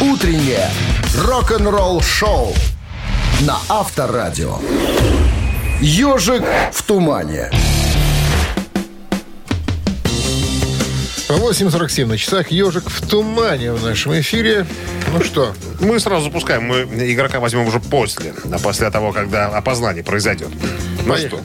Утреннее 0.02 0.70
рок-н-ролл 1.14 2.02
шоу 2.02 2.54
на 3.42 3.58
Авторадио. 3.68 4.58
Ежик 5.82 6.44
в 6.72 6.84
тумане. 6.84 7.52
8.47 11.28 12.06
на 12.06 12.18
часах 12.18 12.50
«Ежик 12.50 12.90
в 12.90 13.08
тумане» 13.08 13.74
в 13.74 13.84
нашем 13.84 14.18
эфире. 14.20 14.66
Ну 15.14 15.22
что, 15.24 15.54
Мы 15.80 16.00
сразу 16.00 16.26
запускаем. 16.26 16.64
Мы 16.64 16.84
игрока 17.12 17.40
возьмем 17.40 17.68
уже 17.68 17.80
после. 17.80 18.34
А 18.52 18.58
после 18.58 18.90
того, 18.90 19.12
когда 19.12 19.48
опознание 19.48 20.04
произойдет. 20.04 20.50
Ну 21.06 21.14
Поехали. 21.14 21.28
что? 21.28 21.42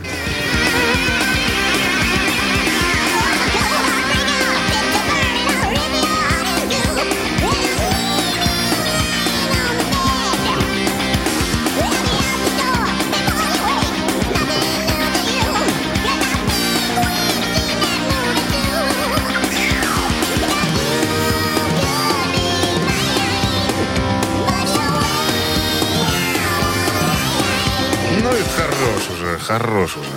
Хорош 29.45 29.97
уже. 29.97 30.09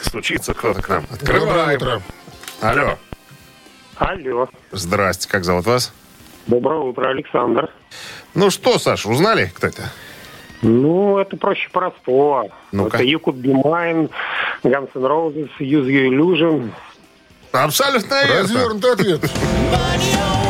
Стучится 0.00 0.54
кто-то 0.54 0.80
к 0.82 0.88
нам. 0.88 1.04
доброе 1.20 1.40
Открываем. 1.40 1.76
утро. 1.76 2.02
Алло. 2.60 2.98
Алло. 3.96 4.48
Здрасте, 4.72 5.28
как 5.28 5.44
зовут 5.44 5.66
вас? 5.66 5.92
Доброе 6.46 6.80
утро, 6.80 7.08
Александр. 7.10 7.70
Ну 8.34 8.50
что, 8.50 8.78
Саш, 8.78 9.06
узнали, 9.06 9.52
кто 9.54 9.66
это? 9.68 9.82
Ну, 10.62 11.18
это 11.18 11.36
проще 11.36 11.68
простого. 11.70 12.48
Ну-ка. 12.72 12.96
Это 12.98 13.06
You 13.06 13.20
Could 13.20 13.40
Be 13.42 13.52
Mine, 13.62 14.10
Guns 14.62 14.90
N' 14.94 15.02
Roses, 15.02 15.50
Use 15.58 15.86
Your 15.86 16.08
Illusion. 16.08 16.70
Абсолютно 17.52 18.24
верно. 18.24 18.40
развернутый 18.42 18.92
ответ. 18.92 19.20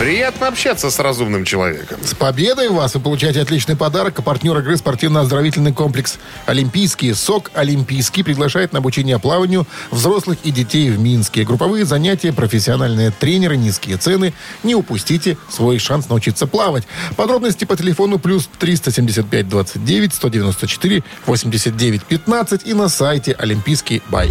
Приятно 0.00 0.46
общаться 0.46 0.90
с 0.90 0.98
разумным 0.98 1.44
человеком. 1.44 1.98
С 2.02 2.14
победой 2.14 2.70
вас! 2.70 2.94
Вы 2.94 3.02
получаете 3.02 3.42
отличный 3.42 3.76
подарок. 3.76 4.18
А 4.18 4.22
партнер 4.22 4.58
игры 4.58 4.78
спортивно-оздоровительный 4.78 5.74
комплекс 5.74 6.18
«Олимпийский». 6.46 7.12
СОК 7.12 7.50
«Олимпийский» 7.52 8.22
приглашает 8.22 8.72
на 8.72 8.78
обучение 8.78 9.18
плаванию 9.18 9.66
взрослых 9.90 10.38
и 10.42 10.52
детей 10.52 10.88
в 10.88 10.98
Минске. 10.98 11.44
Групповые 11.44 11.84
занятия, 11.84 12.32
профессиональные 12.32 13.10
тренеры, 13.10 13.58
низкие 13.58 13.98
цены. 13.98 14.32
Не 14.62 14.74
упустите 14.74 15.36
свой 15.50 15.78
шанс 15.78 16.08
научиться 16.08 16.46
плавать. 16.46 16.84
Подробности 17.16 17.66
по 17.66 17.76
телефону 17.76 18.18
плюс 18.18 18.48
375 18.58 19.50
29 19.50 20.14
194 20.14 21.04
89 21.26 22.04
15 22.04 22.66
и 22.66 22.72
на 22.72 22.88
сайте 22.88 23.32
«Олимпийский 23.38 24.02
бай». 24.08 24.30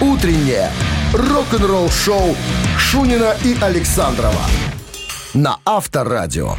Утреннее 0.00 0.70
рок-н-ролл 1.12 1.90
шоу 1.90 2.34
Шунина 2.78 3.36
и 3.44 3.54
Александрова 3.60 4.40
на 5.34 5.58
Авторадио. 5.64 6.56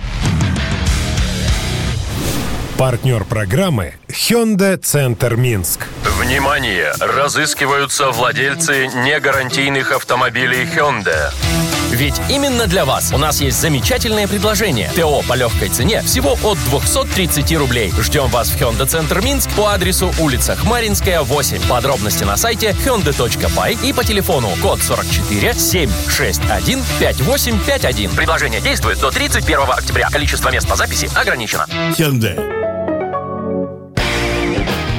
Партнер 2.78 3.26
программы 3.26 3.96
Hyundai 4.08 4.78
Центр 4.78 5.36
Минск. 5.36 5.88
Внимание! 6.04 6.94
Разыскиваются 7.00 8.12
владельцы 8.12 8.88
негарантийных 8.88 9.92
автомобилей 9.92 10.64
Hyundai. 10.64 11.34
Ведь 11.92 12.22
именно 12.30 12.68
для 12.68 12.86
вас 12.86 13.12
у 13.12 13.18
нас 13.18 13.42
есть 13.42 13.60
замечательное 13.60 14.28
предложение. 14.28 14.92
ТО 14.96 15.22
по 15.28 15.34
легкой 15.34 15.70
цене 15.70 16.02
всего 16.04 16.38
от 16.44 16.58
230 16.66 17.56
рублей. 17.58 17.94
Ждем 18.00 18.28
вас 18.28 18.50
в 18.50 18.58
Hyundai 18.58 18.86
Центр 18.86 19.22
Минск 19.22 19.50
по 19.56 19.74
адресу 19.74 20.14
улица 20.20 20.56
Хмаринская, 20.56 21.22
8. 21.22 21.68
Подробности 21.68 22.24
на 22.24 22.38
сайте 22.38 22.76
hyundai.by 22.86 23.88
и 23.88 23.94
по 23.94 24.04
телефону 24.04 24.50
код 24.62 24.82
44 24.82 25.54
761 25.54 26.84
5851. 27.00 28.12
Предложение 28.12 28.62
действует 28.62 29.00
до 29.00 29.12
31 29.12 29.60
октября. 29.70 30.10
Количество 30.10 30.50
мест 30.50 30.68
по 30.68 30.76
записи 30.76 31.10
ограничено. 31.16 31.66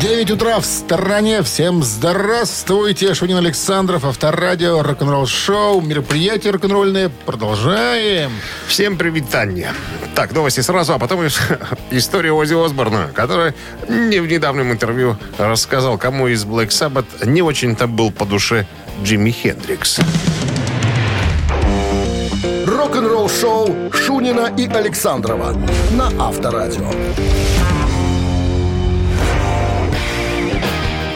9 0.00 0.30
утра 0.30 0.58
в 0.60 0.64
стороне. 0.64 1.42
Всем 1.42 1.82
здравствуйте. 1.82 3.12
Шунин 3.12 3.36
Александров, 3.36 4.06
Авторадио, 4.06 4.82
рок-н-ролл 4.82 5.26
шоу, 5.26 5.82
мероприятие 5.82 6.54
рок-н-ролльное. 6.54 7.10
Продолжаем. 7.26 8.32
Всем 8.66 8.96
привитание. 8.96 9.74
Так, 10.14 10.32
новости 10.32 10.60
сразу, 10.60 10.94
а 10.94 10.98
потом 10.98 11.26
история 11.90 12.32
Ози 12.32 12.54
Осборна, 12.54 13.10
который 13.12 13.52
не 13.88 14.20
в 14.20 14.26
недавнем 14.26 14.72
интервью 14.72 15.18
рассказал, 15.36 15.98
кому 15.98 16.28
из 16.28 16.46
Black 16.46 16.68
Sabbath 16.68 17.26
не 17.26 17.42
очень-то 17.42 17.86
был 17.86 18.10
по 18.10 18.24
душе 18.24 18.66
Джимми 19.04 19.30
Хендрикс. 19.30 20.00
Рок-н-ролл 22.66 23.28
шоу 23.28 23.92
Шунина 23.92 24.50
и 24.56 24.66
Александрова 24.66 25.54
на 25.90 26.06
Авторадио. 26.18 26.90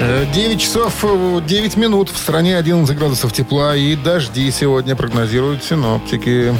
9 0.05 0.61
часов 0.61 0.93
9 1.47 1.77
минут. 1.77 2.11
В 2.11 2.19
стране 2.19 2.59
11 2.59 2.95
градусов 2.97 3.33
тепла 3.33 3.75
и 3.75 3.97
дожди 3.97 4.51
сегодня 4.51 4.97
прогнозируют 4.97 5.65
синоптики. 5.65 6.55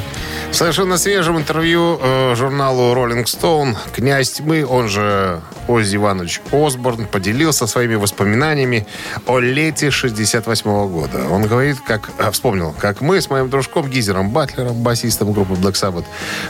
В 0.49 0.55
совершенно 0.55 0.97
свежем 0.97 1.37
интервью 1.37 1.99
э, 2.01 2.33
журналу 2.35 2.95
Rolling 2.95 3.25
Stone 3.25 3.75
князь 3.93 4.31
тьмы, 4.31 4.65
он 4.65 4.87
же 4.87 5.41
Оззи 5.67 5.97
Иванович 5.97 6.41
Осборн, 6.51 7.05
поделился 7.05 7.67
своими 7.67 7.95
воспоминаниями 7.95 8.87
о 9.27 9.39
лете 9.39 9.91
68 9.91 10.69
-го 10.69 10.89
года. 10.89 11.27
Он 11.29 11.43
говорит, 11.43 11.79
как 11.85 12.09
э, 12.17 12.31
вспомнил, 12.31 12.73
как 12.79 13.01
мы 13.01 13.21
с 13.21 13.29
моим 13.29 13.49
дружком 13.49 13.89
Гизером 13.89 14.29
Батлером, 14.29 14.81
басистом 14.81 15.33
группы 15.33 15.53
Black 15.53 15.73
Sabbath, 15.73 16.05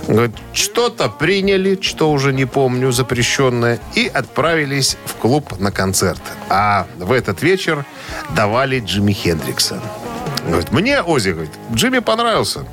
говорит, 0.07 0.35
что-то 0.53 1.09
приняли, 1.09 1.77
что 1.81 2.11
уже 2.11 2.31
не 2.31 2.45
помню, 2.45 2.91
запрещенное, 2.91 3.79
и 3.95 4.07
отправились 4.07 4.97
в 5.05 5.15
клуб 5.15 5.59
на 5.59 5.71
концерт. 5.71 6.21
А 6.49 6.84
в 6.97 7.11
этот 7.11 7.41
вечер 7.41 7.85
давали 8.35 8.79
Джимми 8.79 9.13
Хендрикса. 9.13 9.81
Говорит, 10.47 10.71
мне, 10.71 11.01
Ози, 11.01 11.29
говорит, 11.31 11.51
Джимми 11.73 11.99
понравился. 11.99 12.65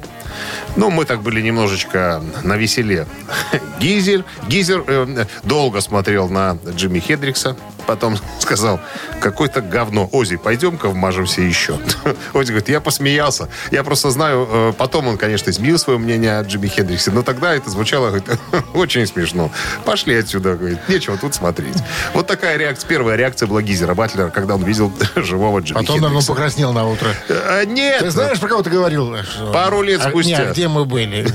Ну, 0.76 0.90
мы 0.90 1.04
так 1.04 1.22
были 1.22 1.40
немножечко 1.42 2.22
на 2.42 2.56
веселе. 2.56 3.06
Гизер, 3.80 4.24
Гизер 4.48 4.84
э, 4.86 5.26
долго 5.42 5.80
смотрел 5.80 6.28
на 6.28 6.58
Джимми 6.74 7.00
Хендрикса, 7.00 7.56
потом 7.86 8.16
сказал, 8.40 8.80
какой-то 9.20 9.60
говно. 9.60 10.08
Ози, 10.12 10.36
пойдем-ка 10.36 10.88
вмажемся 10.88 11.40
еще. 11.42 11.78
Ози 12.34 12.48
говорит, 12.50 12.68
я 12.68 12.80
посмеялся. 12.80 13.48
Я 13.70 13.82
просто 13.84 14.10
знаю, 14.10 14.48
э, 14.50 14.72
потом 14.76 15.08
он, 15.08 15.18
конечно, 15.18 15.50
изменил 15.50 15.78
свое 15.78 15.98
мнение 15.98 16.38
о 16.38 16.42
Джимми 16.42 16.68
Хендриксе, 16.68 17.10
но 17.10 17.22
тогда 17.22 17.54
это 17.54 17.70
звучало 17.70 18.08
говорит, 18.08 18.28
очень 18.74 19.06
смешно. 19.06 19.50
Пошли 19.84 20.16
отсюда, 20.16 20.54
говорит, 20.54 20.78
нечего 20.88 21.16
тут 21.16 21.34
смотреть. 21.34 21.76
Вот 22.14 22.26
такая 22.26 22.56
реакция, 22.56 22.88
первая 22.88 23.16
реакция 23.16 23.46
была 23.46 23.62
Гизера 23.62 23.94
Батлера, 23.94 24.30
когда 24.30 24.54
он 24.54 24.64
видел 24.64 24.92
живого 25.16 25.60
Джимми 25.60 25.78
Потом, 25.80 25.96
наверное, 26.00 26.20
он 26.20 26.26
покраснел 26.26 26.72
на 26.72 26.86
утро. 26.86 27.08
А, 27.28 27.64
нет! 27.64 28.00
Ты 28.00 28.10
знаешь, 28.10 28.38
про 28.40 28.48
кого 28.48 28.62
ты 28.62 28.70
говорил? 28.70 29.16
что- 29.24 29.52
Пару 29.52 29.82
лет 29.82 30.00
А, 30.04 30.08
спустя. 30.10 30.28
не, 30.28 30.34
а 30.48 30.52
где 30.52 30.68
мы 30.68 30.84
были? 30.84 31.26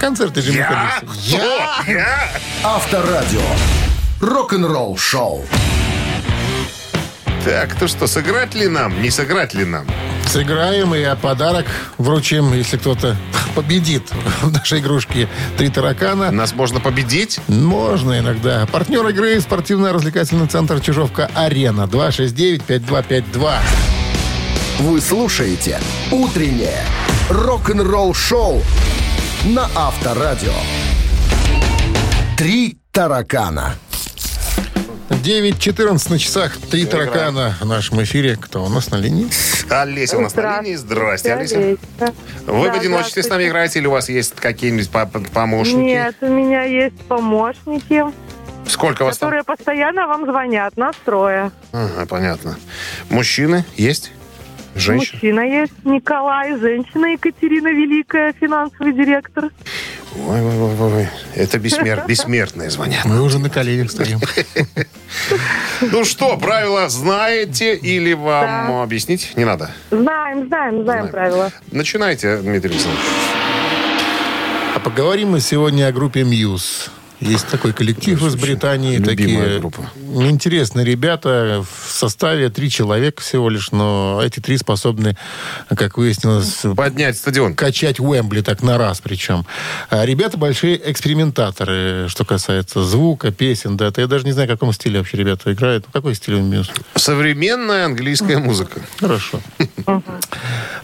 Концерты 0.00 0.40
Джимми 0.40 0.56
Я? 0.56 1.00
Хендрикса. 1.00 1.36
Кто? 1.36 1.92
Я? 1.92 2.28
Авторадио. 2.64 3.40
Рок-н-ролл 4.22 4.96
шоу. 4.96 5.42
Так, 7.44 7.74
то 7.74 7.88
что, 7.88 8.06
сыграть 8.06 8.54
ли 8.54 8.68
нам? 8.68 9.02
Не 9.02 9.10
сыграть 9.10 9.52
ли 9.52 9.64
нам? 9.64 9.84
Сыграем 10.28 10.94
и 10.94 11.04
подарок 11.20 11.66
вручим, 11.98 12.52
если 12.52 12.76
кто-то 12.76 13.16
победит 13.56 14.04
в 14.42 14.52
нашей 14.52 14.78
игрушке 14.78 15.28
«Три 15.58 15.70
таракана». 15.70 16.30
Нас 16.30 16.54
можно 16.54 16.78
победить? 16.78 17.40
Можно 17.48 18.20
иногда. 18.20 18.64
Партнер 18.70 19.04
игры 19.08 19.40
спортивно-развлекательный 19.40 20.46
центр 20.46 20.78
«Чижовка-Арена». 20.78 21.88
269-5252. 21.90 23.54
Вы 24.78 25.00
слушаете 25.00 25.80
«Утреннее 26.12 26.84
рок-н-ролл 27.28 28.14
шоу» 28.14 28.62
на 29.46 29.68
Авторадио. 29.74 30.54
«Три 32.38 32.78
таракана». 32.92 33.74
9.14 35.22 36.10
на 36.10 36.18
часах. 36.18 36.56
«Три 36.70 36.84
таракана» 36.84 37.54
в 37.60 37.64
нашем 37.66 38.02
эфире. 38.02 38.36
Кто 38.40 38.64
у 38.64 38.68
нас 38.68 38.90
на 38.90 38.96
линии? 38.96 39.28
Олеся 39.70 40.18
у 40.18 40.20
нас 40.20 40.34
на 40.34 40.60
линии. 40.60 40.74
Здрасте, 40.74 41.34
Олеся. 41.34 41.76
Вы 42.46 42.70
в 42.70 42.74
одиночестве 42.74 43.22
с 43.22 43.28
нами 43.28 43.46
играете 43.46 43.78
или 43.78 43.86
у 43.86 43.92
вас 43.92 44.08
есть 44.08 44.34
какие-нибудь 44.34 44.90
по- 44.90 45.06
по- 45.06 45.20
помощники? 45.20 45.76
Нет, 45.76 46.16
у 46.22 46.26
меня 46.26 46.62
есть 46.64 46.96
помощники, 47.06 48.02
Сколько 48.66 49.04
вас 49.04 49.18
там? 49.18 49.28
которые 49.28 49.44
постоянно 49.44 50.08
вам 50.08 50.24
звонят, 50.26 50.76
настроя. 50.76 51.52
Ага, 51.72 52.06
понятно. 52.06 52.56
Мужчины 53.08 53.64
есть? 53.76 54.10
Женщины? 54.74 55.10
Мужчина 55.12 55.40
есть 55.40 55.84
Николай, 55.84 56.58
женщина 56.58 57.06
Екатерина 57.12 57.68
Великая, 57.68 58.32
финансовый 58.32 58.92
директор. 58.92 59.50
Ой, 60.14 60.40
ой, 60.40 60.58
ой, 60.58 60.92
ой. 60.94 61.08
Это 61.34 61.58
бессмер... 61.58 62.04
бессмертные 62.08 62.70
звонят. 62.70 63.04
Мы 63.04 63.22
уже 63.22 63.38
на 63.38 63.50
коленях 63.50 63.90
стоим. 63.90 64.20
Ну 65.80 66.04
что, 66.04 66.36
правила 66.36 66.88
знаете 66.88 67.74
или 67.74 68.12
вам 68.12 68.80
объяснить? 68.80 69.32
Не 69.36 69.44
надо. 69.44 69.72
Знаем, 69.90 70.46
знаем, 70.46 70.84
знаем 70.84 71.08
правила. 71.08 71.50
Начинайте, 71.72 72.38
Дмитрий 72.38 72.70
Александрович. 72.70 73.04
А 74.74 74.80
поговорим 74.80 75.32
мы 75.32 75.40
сегодня 75.40 75.88
о 75.88 75.92
группе 75.92 76.22
Мьюз. 76.22 76.90
Есть 77.22 77.46
такой 77.48 77.72
коллектив 77.72 78.20
из 78.22 78.34
Британии. 78.34 78.96
любимая 78.96 79.44
Такие 79.44 79.60
группа. 79.60 79.88
интересные 80.28 80.84
ребята. 80.84 81.64
В 81.64 81.90
составе 81.90 82.50
три 82.50 82.68
человека 82.68 83.22
всего 83.22 83.48
лишь, 83.48 83.70
но 83.70 84.20
эти 84.24 84.40
три 84.40 84.56
способны, 84.58 85.16
как 85.68 85.98
выяснилось, 85.98 86.62
Поднять 86.76 87.16
стадион. 87.16 87.54
качать 87.54 88.00
Уэмбли 88.00 88.40
так 88.40 88.62
на 88.62 88.76
раз 88.76 89.00
причем. 89.00 89.46
А 89.88 90.04
ребята 90.04 90.36
большие 90.36 90.80
экспериментаторы, 90.90 92.06
что 92.08 92.24
касается 92.24 92.82
звука, 92.82 93.30
песен. 93.30 93.76
Да, 93.76 93.92
я 93.96 94.06
даже 94.08 94.24
не 94.24 94.32
знаю, 94.32 94.48
в 94.48 94.52
каком 94.52 94.72
стиле 94.72 94.98
вообще 94.98 95.16
ребята 95.16 95.52
играют. 95.52 95.86
Какой 95.92 96.16
стиль 96.16 96.34
у 96.34 96.42
Мьюз? 96.42 96.70
Современная 96.96 97.86
английская 97.86 98.38
музыка. 98.38 98.80
Хорошо. 98.98 99.40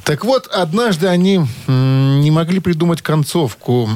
Так 0.05 0.25
вот, 0.25 0.47
однажды 0.47 1.09
они 1.09 1.45
не 1.67 2.31
могли 2.31 2.61
придумать 2.61 3.03
концовку 3.03 3.89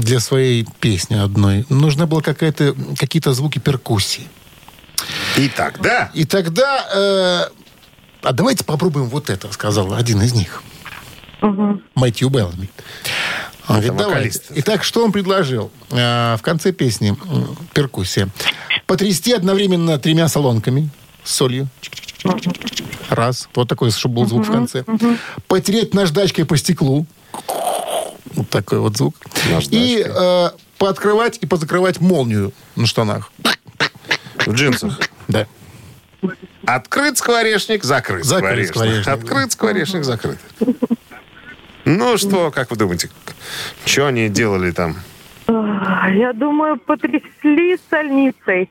для 0.00 0.20
своей 0.20 0.66
песни 0.80 1.16
одной. 1.16 1.66
Нужна 1.68 2.06
была 2.06 2.22
какая-то, 2.22 2.74
какие-то 2.98 3.32
звуки 3.32 3.58
перкуссии. 3.58 4.28
И 5.36 5.48
тогда... 5.48 6.10
И 6.14 6.24
тогда... 6.24 6.86
э, 6.94 7.54
а 8.22 8.32
давайте 8.32 8.64
попробуем 8.64 9.08
вот 9.08 9.30
это, 9.30 9.52
сказал 9.52 9.92
один 9.94 10.22
из 10.22 10.32
них. 10.32 10.62
Мэтью 11.94 12.30
Беллами. 12.30 12.70
Он 13.68 13.76
говорит, 13.76 13.96
давайте. 13.96 14.40
Итак, 14.56 14.84
что 14.84 15.04
он 15.04 15.12
предложил? 15.12 15.70
Э, 15.90 16.36
в 16.36 16.42
конце 16.42 16.72
песни 16.72 17.16
перкуссия. 17.72 18.28
Потрясти 18.86 19.32
одновременно 19.32 19.98
тремя 19.98 20.28
солонками 20.28 20.90
с 21.22 21.34
солью. 21.34 21.68
Раз. 23.10 23.48
Вот 23.54 23.68
такой, 23.68 23.90
чтобы 23.90 24.16
был 24.16 24.26
звук 24.26 24.46
в 24.46 24.50
конце. 24.52 24.84
Потереть 25.46 25.94
наждачкой 25.94 26.44
по 26.44 26.56
стеклу. 26.56 27.06
Вот 28.34 28.50
такой 28.50 28.78
вот 28.80 28.96
звук. 28.96 29.14
И 29.70 30.04
э, 30.06 30.48
пооткрывать 30.78 31.38
и 31.40 31.46
позакрывать 31.46 32.00
молнию 32.00 32.52
на 32.76 32.86
штанах. 32.86 33.30
В 34.46 34.52
джинсах. 34.52 34.98
Да. 35.28 35.46
Открыт 36.66 37.18
скворечник, 37.18 37.84
закрыт, 37.84 38.24
Закрыт 38.24 38.68
скворечник. 38.68 38.74
скворечник. 38.74 39.08
Открыт 39.08 39.52
скворечник, 39.52 40.04
закрыт. 40.04 40.38
Ну 41.84 42.16
что, 42.16 42.50
как 42.50 42.70
вы 42.70 42.76
думаете, 42.76 43.10
что 43.84 44.06
они 44.06 44.28
делали 44.28 44.70
там? 44.70 44.96
Я 45.46 46.32
думаю, 46.34 46.78
потрясли 46.78 47.76
стольницей. 47.76 48.70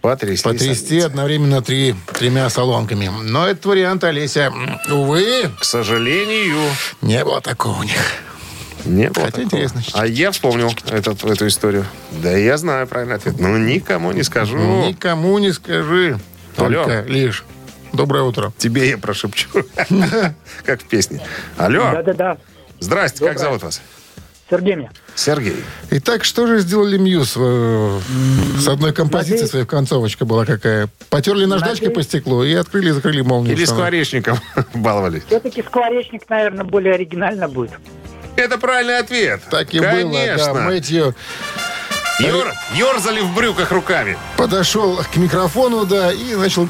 Потрясти. 0.00 0.44
Потрясти 0.44 0.98
одновременно 1.00 1.62
три, 1.62 1.94
тремя 2.14 2.48
солонками. 2.48 3.10
Но 3.22 3.46
этот 3.46 3.66
вариант, 3.66 4.02
Олеся, 4.02 4.52
увы, 4.90 5.50
К 5.60 5.64
сожалению, 5.64 6.58
не 7.02 7.22
было 7.24 7.40
такого 7.40 7.80
у 7.80 7.82
них. 7.82 8.00
Не 8.84 9.08
было 9.10 9.26
Хотя 9.26 9.42
такого. 9.42 9.44
интересно. 9.44 9.82
А 9.94 10.06
я 10.06 10.30
вспомнил 10.30 10.70
этот, 10.90 11.24
эту 11.24 11.46
историю. 11.46 11.84
Да 12.22 12.30
я 12.36 12.56
знаю 12.56 12.86
правильный 12.86 13.16
ответ. 13.16 13.38
Но 13.40 13.56
никому 13.58 14.12
не 14.12 14.22
скажу. 14.22 14.56
Никому 14.86 15.38
не 15.38 15.52
скажи. 15.52 16.18
Алло. 16.56 16.84
Только 16.84 17.02
лишь. 17.08 17.44
Доброе 17.92 18.22
утро. 18.24 18.52
Тебе 18.58 18.88
я 18.90 18.98
прошепчу. 18.98 19.48
Как 20.64 20.80
в 20.82 20.84
песне. 20.84 21.20
Алло. 21.56 21.90
Да-да-да. 21.92 22.38
Здрасте, 22.78 23.24
как 23.26 23.38
зовут 23.38 23.62
вас? 23.62 23.82
Сергей 24.48 24.74
меня. 24.74 24.90
Сергей. 25.14 25.56
Итак, 25.90 26.24
что 26.24 26.46
же 26.46 26.58
сделали 26.60 26.98
Мьюз? 26.98 27.34
э, 27.36 28.00
С 28.58 28.66
одной 28.66 28.92
композицией 28.92 29.46
своей 29.48 29.64
концовочка 29.66 30.24
была 30.24 30.44
какая. 30.44 30.88
Потерли 31.08 31.44
наждачкой 31.44 31.90
по 31.90 32.02
стеклу 32.02 32.42
и 32.42 32.52
открыли 32.54 32.88
и 32.88 32.92
закрыли 32.92 33.20
молнию. 33.20 33.54
Или 33.54 33.64
скворечником 33.64 34.38
баловали. 34.74 35.22
Все-таки 35.26 35.62
скворечник, 35.62 36.28
наверное, 36.28 36.64
более 36.64 36.94
оригинально 36.94 37.48
будет. 37.48 37.72
Это 38.40 38.56
правильный 38.56 38.98
ответ. 38.98 39.42
Так 39.50 39.74
и 39.74 39.78
Конечно. 39.78 40.46
было, 40.46 40.54
да. 40.54 40.60
Мэтью 40.62 41.14
Ёр- 42.20 42.52
Ёрзали 42.74 43.20
в 43.20 43.34
брюках 43.34 43.70
руками. 43.70 44.16
подошел 44.38 44.96
к 45.12 45.16
микрофону, 45.16 45.84
да, 45.84 46.10
и 46.12 46.34
начал 46.34 46.68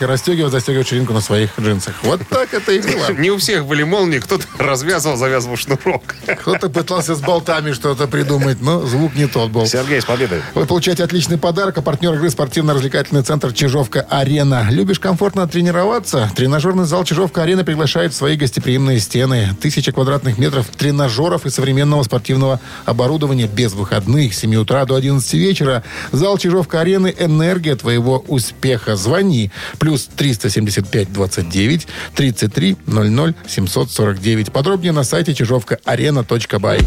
и 0.00 0.04
расстегивать, 0.04 0.52
застегивать 0.52 0.88
ширинку 0.88 1.12
на 1.12 1.20
своих 1.20 1.50
джинсах. 1.58 1.94
Вот 2.02 2.20
так 2.28 2.52
это 2.54 2.72
и 2.72 2.80
было. 2.80 3.12
Не 3.12 3.30
у 3.30 3.38
всех 3.38 3.66
были 3.66 3.82
молнии, 3.82 4.18
кто-то 4.18 4.44
развязывал, 4.58 5.16
завязывал 5.16 5.56
шнурок. 5.56 6.02
Кто-то 6.40 6.68
пытался 6.68 7.14
с 7.14 7.20
болтами 7.20 7.72
что-то 7.72 8.06
придумать, 8.06 8.60
но 8.60 8.84
звук 8.86 9.14
не 9.14 9.26
тот 9.26 9.50
был. 9.50 9.66
Сергей, 9.66 10.00
с 10.00 10.04
победой. 10.04 10.42
Вы 10.54 10.66
получаете 10.66 11.04
отличный 11.04 11.38
подарок, 11.38 11.78
а 11.78 11.82
партнер 11.82 12.14
игры 12.14 12.30
спортивно-развлекательный 12.30 13.22
центр 13.22 13.52
«Чижовка-Арена». 13.52 14.68
Любишь 14.70 15.00
комфортно 15.00 15.46
тренироваться? 15.48 16.30
Тренажерный 16.36 16.84
зал 16.84 17.04
«Чижовка-Арена» 17.04 17.64
приглашает 17.64 18.12
в 18.12 18.16
свои 18.16 18.36
гостеприимные 18.36 19.00
стены. 19.00 19.56
Тысяча 19.60 19.92
квадратных 19.92 20.38
метров 20.38 20.66
тренажеров 20.66 21.46
и 21.46 21.50
современного 21.50 22.02
спортивного 22.02 22.60
оборудования 22.84 23.46
без 23.46 23.72
выходных 23.72 24.34
с 24.34 24.38
7 24.38 24.56
утра 24.56 24.84
до 24.84 24.94
11 24.94 25.32
вечера. 25.34 25.82
Зал 26.12 26.38
«Чижовка-Арены»– 26.38 27.14
энергия 27.18 27.76
твоего 27.76 28.24
успеха. 28.28 28.96
Звони. 28.96 29.50
Плюс 29.86 30.08
375 30.16 31.12
29 31.12 31.86
33 32.16 32.76
00 32.88 33.34
749. 33.46 34.50
Подробнее 34.50 34.90
на 34.90 35.04
сайте 35.04 35.32
чижовка-арена.бай. 35.32 36.80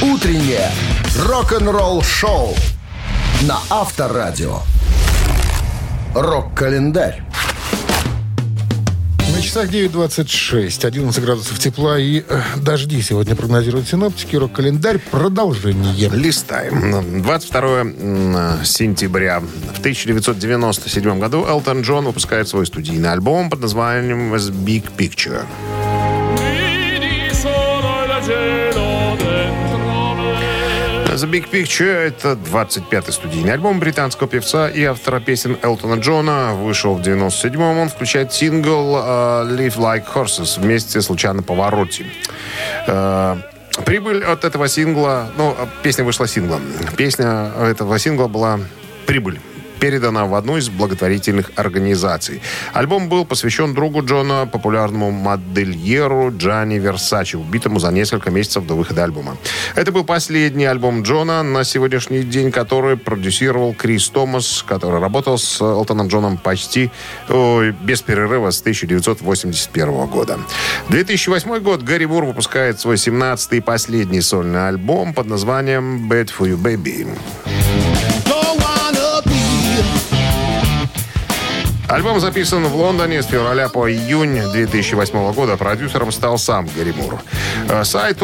Утреннее 0.00 0.70
рок-н-ролл-шоу 1.26 2.54
на 3.48 3.58
Авторадио. 3.68 4.60
Рок-календарь. 6.14 7.27
Часах 9.58 9.74
9.26, 9.74 10.86
11 10.86 11.24
градусов 11.24 11.58
тепла 11.58 11.98
и 11.98 12.22
э, 12.28 12.40
дожди 12.58 13.02
сегодня 13.02 13.34
прогнозируют 13.34 13.88
синоптики. 13.88 14.36
Рок-календарь. 14.36 15.00
Продолжение. 15.10 16.08
Листаем. 16.10 17.22
22 17.22 17.80
м, 17.80 18.64
сентября 18.64 19.40
в 19.40 19.80
1997 19.80 21.18
году 21.18 21.44
Элтон 21.44 21.80
Джон 21.80 22.04
выпускает 22.04 22.46
свой 22.46 22.66
студийный 22.66 23.10
альбом 23.10 23.50
под 23.50 23.60
названием 23.60 24.32
«The 24.32 24.52
Big 24.52 24.84
Picture». 24.96 25.44
The 31.18 31.28
Big 31.28 31.50
Picture— 31.50 31.90
это 32.06 32.32
25-й 32.32 33.12
студийный 33.12 33.52
альбом 33.52 33.80
британского 33.80 34.28
певца 34.28 34.68
и 34.68 34.84
автора 34.84 35.18
песен 35.18 35.58
Элтона 35.62 35.98
Джона. 35.98 36.54
Вышел 36.54 36.94
в 36.94 37.00
97-м. 37.00 37.60
Он 37.60 37.88
включает 37.88 38.32
сингл 38.32 38.96
э, 38.96 39.00
«Live 39.00 39.76
Like 39.76 40.04
Horses» 40.14 40.60
вместе 40.60 41.00
с 41.00 41.10
«Лучано 41.10 41.42
Повороте». 41.42 42.06
Э, 42.86 43.36
Прибыль 43.84 44.24
от 44.24 44.44
этого 44.44 44.68
сингла, 44.68 45.30
ну, 45.36 45.56
песня 45.82 46.04
вышла 46.04 46.28
синглом. 46.28 46.62
Песня 46.96 47.52
этого 47.60 47.98
сингла 47.98 48.28
была 48.28 48.60
«Прибыль» 49.06 49.40
передана 49.80 50.26
в 50.26 50.34
одну 50.34 50.56
из 50.56 50.68
благотворительных 50.68 51.52
организаций. 51.56 52.40
Альбом 52.72 53.08
был 53.08 53.24
посвящен 53.24 53.74
другу 53.74 54.02
Джона, 54.02 54.48
популярному 54.50 55.10
модельеру 55.10 56.32
Джанни 56.36 56.78
Версачи, 56.78 57.36
убитому 57.36 57.78
за 57.78 57.90
несколько 57.92 58.30
месяцев 58.30 58.66
до 58.66 58.74
выхода 58.74 59.04
альбома. 59.04 59.36
Это 59.74 59.92
был 59.92 60.04
последний 60.04 60.64
альбом 60.64 61.02
Джона 61.02 61.42
на 61.42 61.64
сегодняшний 61.64 62.22
день, 62.22 62.50
который 62.50 62.96
продюсировал 62.96 63.74
Крис 63.74 64.08
Томас, 64.08 64.64
который 64.66 65.00
работал 65.00 65.38
с 65.38 65.60
Элтоном 65.60 66.08
Джоном 66.08 66.38
почти 66.38 66.90
ой, 67.28 67.72
без 67.72 68.02
перерыва 68.02 68.50
с 68.50 68.60
1981 68.60 70.06
года. 70.06 70.38
2008 70.88 71.58
год 71.58 71.82
Гэри 71.82 72.06
Мур 72.06 72.24
выпускает 72.24 72.80
свой 72.80 72.96
17-й 72.96 73.58
и 73.58 73.60
последний 73.60 74.20
сольный 74.20 74.68
альбом 74.68 75.12
под 75.12 75.26
названием 75.26 76.10
«Bad 76.10 76.30
for 76.36 76.48
you, 76.48 76.56
baby». 76.56 77.06
Альбом 81.88 82.20
записан 82.20 82.64
в 82.66 82.76
Лондоне 82.76 83.22
с 83.22 83.26
февраля 83.26 83.70
по 83.70 83.90
июнь 83.90 84.42
2008 84.52 85.32
года. 85.32 85.56
Продюсером 85.56 86.12
стал 86.12 86.36
сам 86.36 86.68
Гэри 86.76 86.92
Мур. 86.92 87.18
Э, 87.66 87.82
Сайт 87.82 88.20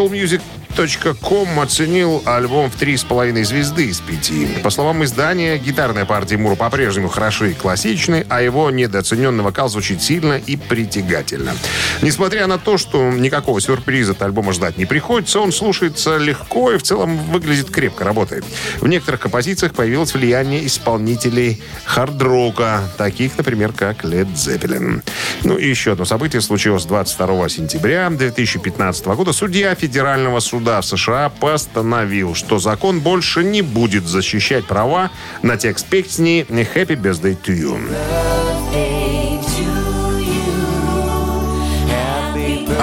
allmusic.com 0.77 1.61
оценил 1.61 2.23
альбом 2.25 2.71
в 2.71 2.81
3,5 2.81 3.45
звезды 3.45 3.87
из 3.87 4.01
5. 4.01 4.63
По 4.63 4.71
словам 4.71 5.05
издания, 5.05 5.57
гитарная 5.59 6.05
партия 6.05 6.37
Мура 6.37 6.57
по-прежнему 6.57 7.09
хороши 7.09 7.53
и 7.53 7.55
классичны, 7.55 8.27
а 8.29 8.43
его 8.43 8.71
недооцененный 8.71 9.45
вокал 9.45 9.69
звучит 9.69 10.03
сильно 10.03 10.35
и 10.35 10.57
притягательно. 10.57 11.55
Несмотря 12.03 12.47
на 12.47 12.59
то, 12.59 12.77
что 12.77 13.11
никакого 13.13 13.61
сюрприза 13.61 14.13
от 14.13 14.23
альбома 14.23 14.53
ждать 14.53 14.77
не 14.77 14.85
приходится, 14.85 15.41
он 15.41 15.53
слушается 15.53 16.17
легко 16.17 16.73
и 16.73 16.79
в 16.79 16.83
целом 16.83 17.17
выглядит 17.31 17.71
крепко, 17.71 18.05
работает. 18.05 18.45
В 18.81 18.89
некоторых 18.89 19.21
композициях 19.21 19.75
появилось 19.75 20.15
влияние 20.15 20.67
исполнителей 20.67 21.63
хард-рока, 21.85 22.81
таких, 22.99 23.37
например, 23.37 23.73
как 23.73 24.05
Led 24.05 24.33
Zeppelin. 24.35 25.03
Ну 25.45 25.57
и 25.57 25.69
еще 25.69 25.93
одно 25.93 26.05
событие 26.05 26.43
случилось 26.43 26.85
22 26.85 27.49
сентября 27.49 28.11
2015 28.11 29.07
года. 29.07 29.33
Судья 29.33 29.75
Федерального 29.75 30.41
суда 30.41 30.64
в 30.65 30.83
США 30.83 31.29
постановил, 31.29 32.35
что 32.35 32.59
закон 32.59 33.01
больше 33.01 33.45
не 33.45 33.63
будет 33.63 34.07
защищать 34.07 34.67
права 34.67 35.11
на 35.43 35.57
текст 35.57 35.87
песни 35.87 36.47
«Happy 36.49 36.97
Birthday 36.97 37.37
to 37.41 37.55
You». 37.55 37.79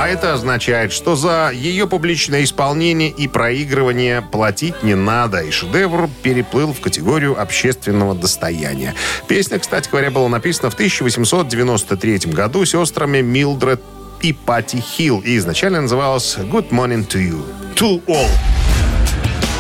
А 0.02 0.08
это 0.08 0.34
означает, 0.34 0.92
что 0.92 1.16
за 1.16 1.52
ее 1.54 1.86
публичное 1.86 2.44
исполнение 2.44 3.10
и 3.10 3.28
проигрывание 3.28 4.24
платить 4.24 4.82
не 4.82 4.96
надо, 4.96 5.42
и 5.42 5.52
шедевр 5.52 6.10
переплыл 6.24 6.74
в 6.74 6.80
категорию 6.80 7.40
общественного 7.40 8.16
достояния. 8.16 8.96
Песня, 9.28 9.60
кстати 9.60 9.90
говоря, 9.92 10.10
была 10.10 10.28
написана 10.28 10.72
в 10.72 10.74
1893 10.74 12.32
году 12.32 12.66
сестрами 12.66 13.22
Милдред 13.22 13.80
и 14.22 14.34
Пати 14.34 14.78
Хилл 14.78 15.20
и 15.20 15.38
изначально 15.38 15.82
называлась 15.82 16.38
«Good 16.38 16.70
Morning 16.70 17.08
to 17.08 17.20
You». 17.20 17.44
To 17.76 18.04
all. 18.06 18.30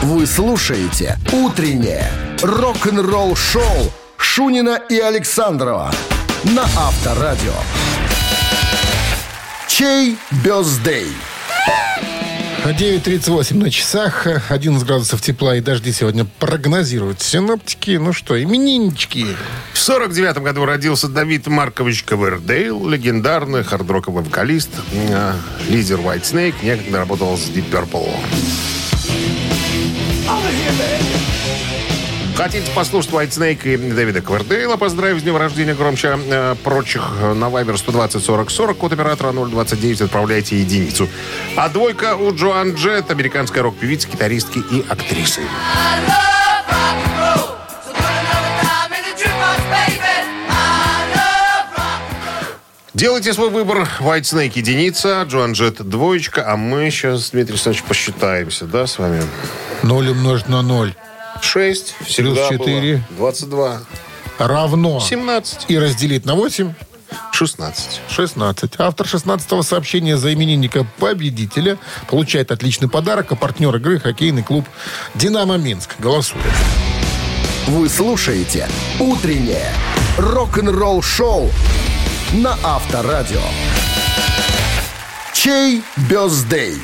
Вы 0.03 0.25
слушаете 0.25 1.17
«Утреннее 1.31 2.11
рок-н-ролл-шоу» 2.41 3.91
Шунина 4.17 4.79
и 4.89 4.99
Александрова 4.99 5.91
на 6.43 6.63
Авторадио. 6.63 7.53
Чей 9.67 10.17
бездей? 10.43 11.07
9.38 12.63 13.55
на 13.55 13.71
часах, 13.71 14.27
11 14.49 14.85
градусов 14.85 15.19
тепла 15.21 15.55
и 15.55 15.61
дожди 15.61 15.91
сегодня 15.91 16.27
прогнозируют 16.39 17.19
синоптики. 17.19 17.97
Ну 17.97 18.13
что, 18.13 18.41
имениннички. 18.41 19.25
В 19.73 19.79
49 19.79 20.37
году 20.37 20.65
родился 20.65 21.07
Давид 21.07 21.47
Маркович 21.47 22.03
Ковердейл, 22.03 22.87
легендарный 22.87 23.63
хардроковый 23.63 24.23
вокалист, 24.23 24.69
э, 24.93 25.33
лидер 25.69 25.97
White 25.97 26.21
Snake, 26.21 26.55
некогда 26.61 26.99
работал 26.99 27.35
с 27.35 27.49
Deep 27.49 27.65
Purple. 27.71 28.11
Хотите 32.41 32.71
послушать 32.71 33.11
White 33.11 33.29
Snake 33.29 33.61
и 33.65 33.77
Дэвида 33.77 34.21
Квардейла? 34.23 34.75
Поздравив 34.75 35.19
с 35.19 35.21
днем 35.21 35.37
рождения 35.37 35.75
громче 35.75 36.17
э, 36.17 36.55
прочих 36.63 37.03
на 37.35 37.45
Viber 37.45 37.77
120 37.77 38.25
40 38.25 38.49
40, 38.49 38.77
код 38.79 38.93
оператора 38.93 39.31
029, 39.31 40.01
отправляйте 40.01 40.59
единицу. 40.59 41.07
А 41.55 41.69
двойка 41.69 42.15
у 42.15 42.33
Джоан 42.33 42.73
Джет, 42.73 43.11
американская 43.11 43.61
рок-певица, 43.61 44.07
гитаристки 44.07 44.57
и 44.57 44.83
актрисы. 44.89 45.41
Делайте 52.95 53.33
свой 53.33 53.51
выбор. 53.51 53.87
White 53.99 54.21
Snake 54.21 54.53
единица, 54.55 55.23
Джоан 55.27 55.51
Джет 55.51 55.87
двоечка, 55.87 56.51
а 56.51 56.57
мы 56.57 56.89
сейчас, 56.89 57.29
Дмитрий 57.29 57.53
Александрович, 57.53 57.83
посчитаемся, 57.83 58.65
да, 58.65 58.87
с 58.87 58.97
вами? 58.97 59.21
0 59.83 60.09
умножить 60.09 60.49
на 60.49 60.63
0 60.63 60.95
6 61.41 61.95
всегда 62.05 62.47
Плюс 62.47 62.59
4. 62.61 62.95
было. 62.95 63.17
22. 63.17 63.81
равно. 64.39 64.99
17. 64.99 65.65
И 65.67 65.77
разделить 65.77 66.25
на 66.25 66.35
8 66.35 66.73
16. 67.31 68.01
16. 68.09 68.73
Автор 68.77 69.05
16-го 69.05 69.63
сообщения 69.63 70.17
за 70.17 70.33
именинника 70.33 70.85
победителя 70.99 71.77
получает 72.09 72.51
отличный 72.51 72.89
подарок, 72.89 73.31
а 73.31 73.35
партнер 73.35 73.75
игры 73.75 73.99
хоккейный 73.99 74.43
клуб 74.43 74.65
«Динамо 75.15 75.57
Минск». 75.57 75.95
Голосует. 75.99 76.45
Вы 77.67 77.89
слушаете 77.89 78.67
«Утреннее 78.99 79.73
рок-н-ролл-шоу» 80.17 81.49
на 82.33 82.57
Авторадио. 82.63 83.41
Чей 85.33 85.81
бездей? 86.09 86.79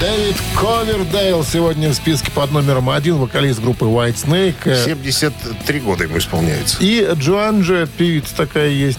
Дэвид 0.00 0.36
Ковердейл 0.58 1.42
сегодня 1.44 1.88
в 1.90 1.94
списке 1.94 2.30
под 2.30 2.50
номером 2.52 2.90
один, 2.90 3.16
вокалист 3.16 3.60
группы 3.60 3.86
White 3.86 4.16
Snake. 4.16 4.84
73 4.84 5.80
года 5.80 6.04
ему 6.04 6.18
исполняется. 6.18 6.76
И 6.80 7.08
Джоан 7.14 7.62
Джет, 7.62 7.90
певица 7.90 8.34
такая 8.36 8.68
есть. 8.68 8.98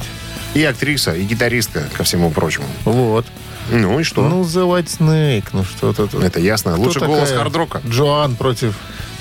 И 0.56 0.64
актриса, 0.64 1.14
и 1.14 1.24
гитаристка, 1.24 1.84
ко 1.96 2.04
всему 2.04 2.32
прочему. 2.32 2.66
Вот. 2.86 3.26
Ну 3.70 4.00
и 4.00 4.04
что? 4.04 4.28
Ну, 4.28 4.42
The 4.44 4.66
White 4.68 4.98
Snake, 5.00 5.50
ну 5.54 5.64
что-то 5.66 6.08
тут. 6.08 6.24
Это 6.24 6.40
ясно. 6.40 6.72
Кто 6.74 6.82
Лучший 6.82 7.02
голос 7.06 7.32
хард-рока. 7.32 7.82
Джоан 7.88 8.36
против 8.36 8.76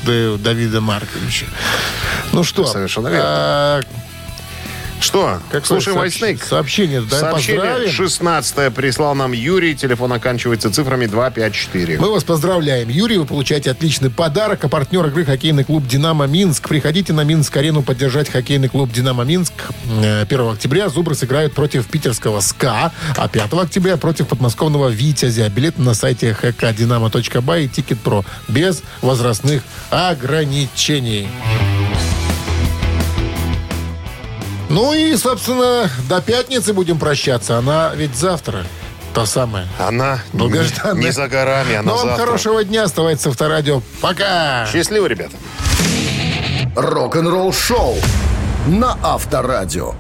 Д- 0.05 0.37
Давида 0.39 0.81
Марковича. 0.81 1.47
Ну 2.33 2.45
что, 2.45 2.65
Совершенно 2.65 3.09
верно. 3.09 3.25
а, 3.27 3.83
Что? 5.01 5.41
какое 5.51 5.81
Слушаем 5.81 5.99
White 5.99 6.21
Snake. 6.21 6.45
Сообщение, 6.45 7.01
да, 7.01 7.21
Сообщение 7.21 7.61
поздравим. 7.61 7.91
16 7.91 8.75
прислал 8.75 9.15
нам 9.15 9.33
Юрий. 9.33 9.75
Телефон 9.75 10.13
оканчивается 10.13 10.73
цифрами 10.73 11.07
254. 11.07 11.99
Мы 11.99 12.11
вас 12.11 12.25
поздравляем, 12.25 12.89
Юрий. 12.89 13.19
Вы 13.19 13.27
получаете 13.27 13.71
отличный 13.71 14.11
подарок. 14.11 14.65
А 14.65 14.69
партнер 14.69 15.07
игры 15.07 15.25
хоккейный 15.25 15.65
клуб 15.65 15.87
«Динамо 15.87 16.27
Минск». 16.27 16.69
Приходите 16.69 17.13
на 17.13 17.25
Минск-арену 17.25 17.83
поддержать 17.83 18.29
хоккейный 18.29 18.69
клуб 18.69 18.91
«Динамо 18.93 19.25
Минск». 19.25 19.53
Э, 20.03 20.23
1 20.23 20.49
октября 20.49 20.89
«Зубры» 20.89 21.15
сыграют 21.15 21.55
против 21.55 21.87
питерского 21.87 22.41
«СКА», 22.41 22.93
а 23.17 23.29
5 23.29 23.53
октября 23.55 23.97
против 23.97 24.29
подмосковного 24.29 24.89
«Витязя». 24.89 25.49
Билет 25.49 25.79
на 25.79 25.95
сайте 25.95 26.37
hkdinamo.by 26.41 27.65
и 27.65 27.69
«Тикет 27.69 28.01
Про» 28.01 28.25
без 28.49 28.83
возрастных 29.03 29.63
ограничений. 29.91 31.29
Ну 34.69 34.93
и, 34.93 35.17
собственно, 35.17 35.89
до 36.09 36.21
пятницы 36.21 36.73
будем 36.73 36.99
прощаться. 36.99 37.59
Она 37.59 37.93
ведь 37.95 38.17
завтра. 38.17 38.65
Та 39.15 39.25
самая. 39.25 39.67
Она 39.79 40.21
Долгожданная. 40.33 41.03
не 41.03 41.11
за 41.11 41.29
горами, 41.29 41.75
она 41.77 41.93
Ну, 41.93 41.97
вам 41.97 42.09
завтра. 42.09 42.27
хорошего 42.27 42.65
дня. 42.65 42.83
Оставайтесь 42.85 43.25
в 43.25 43.29
Авторадио. 43.31 43.81
Пока! 44.01 44.67
Счастливо, 44.71 45.07
ребята. 45.07 45.37
Рок-н-ролл 46.75 47.53
шоу 47.53 47.97
на 48.67 48.99
Авторадио. 49.03 49.95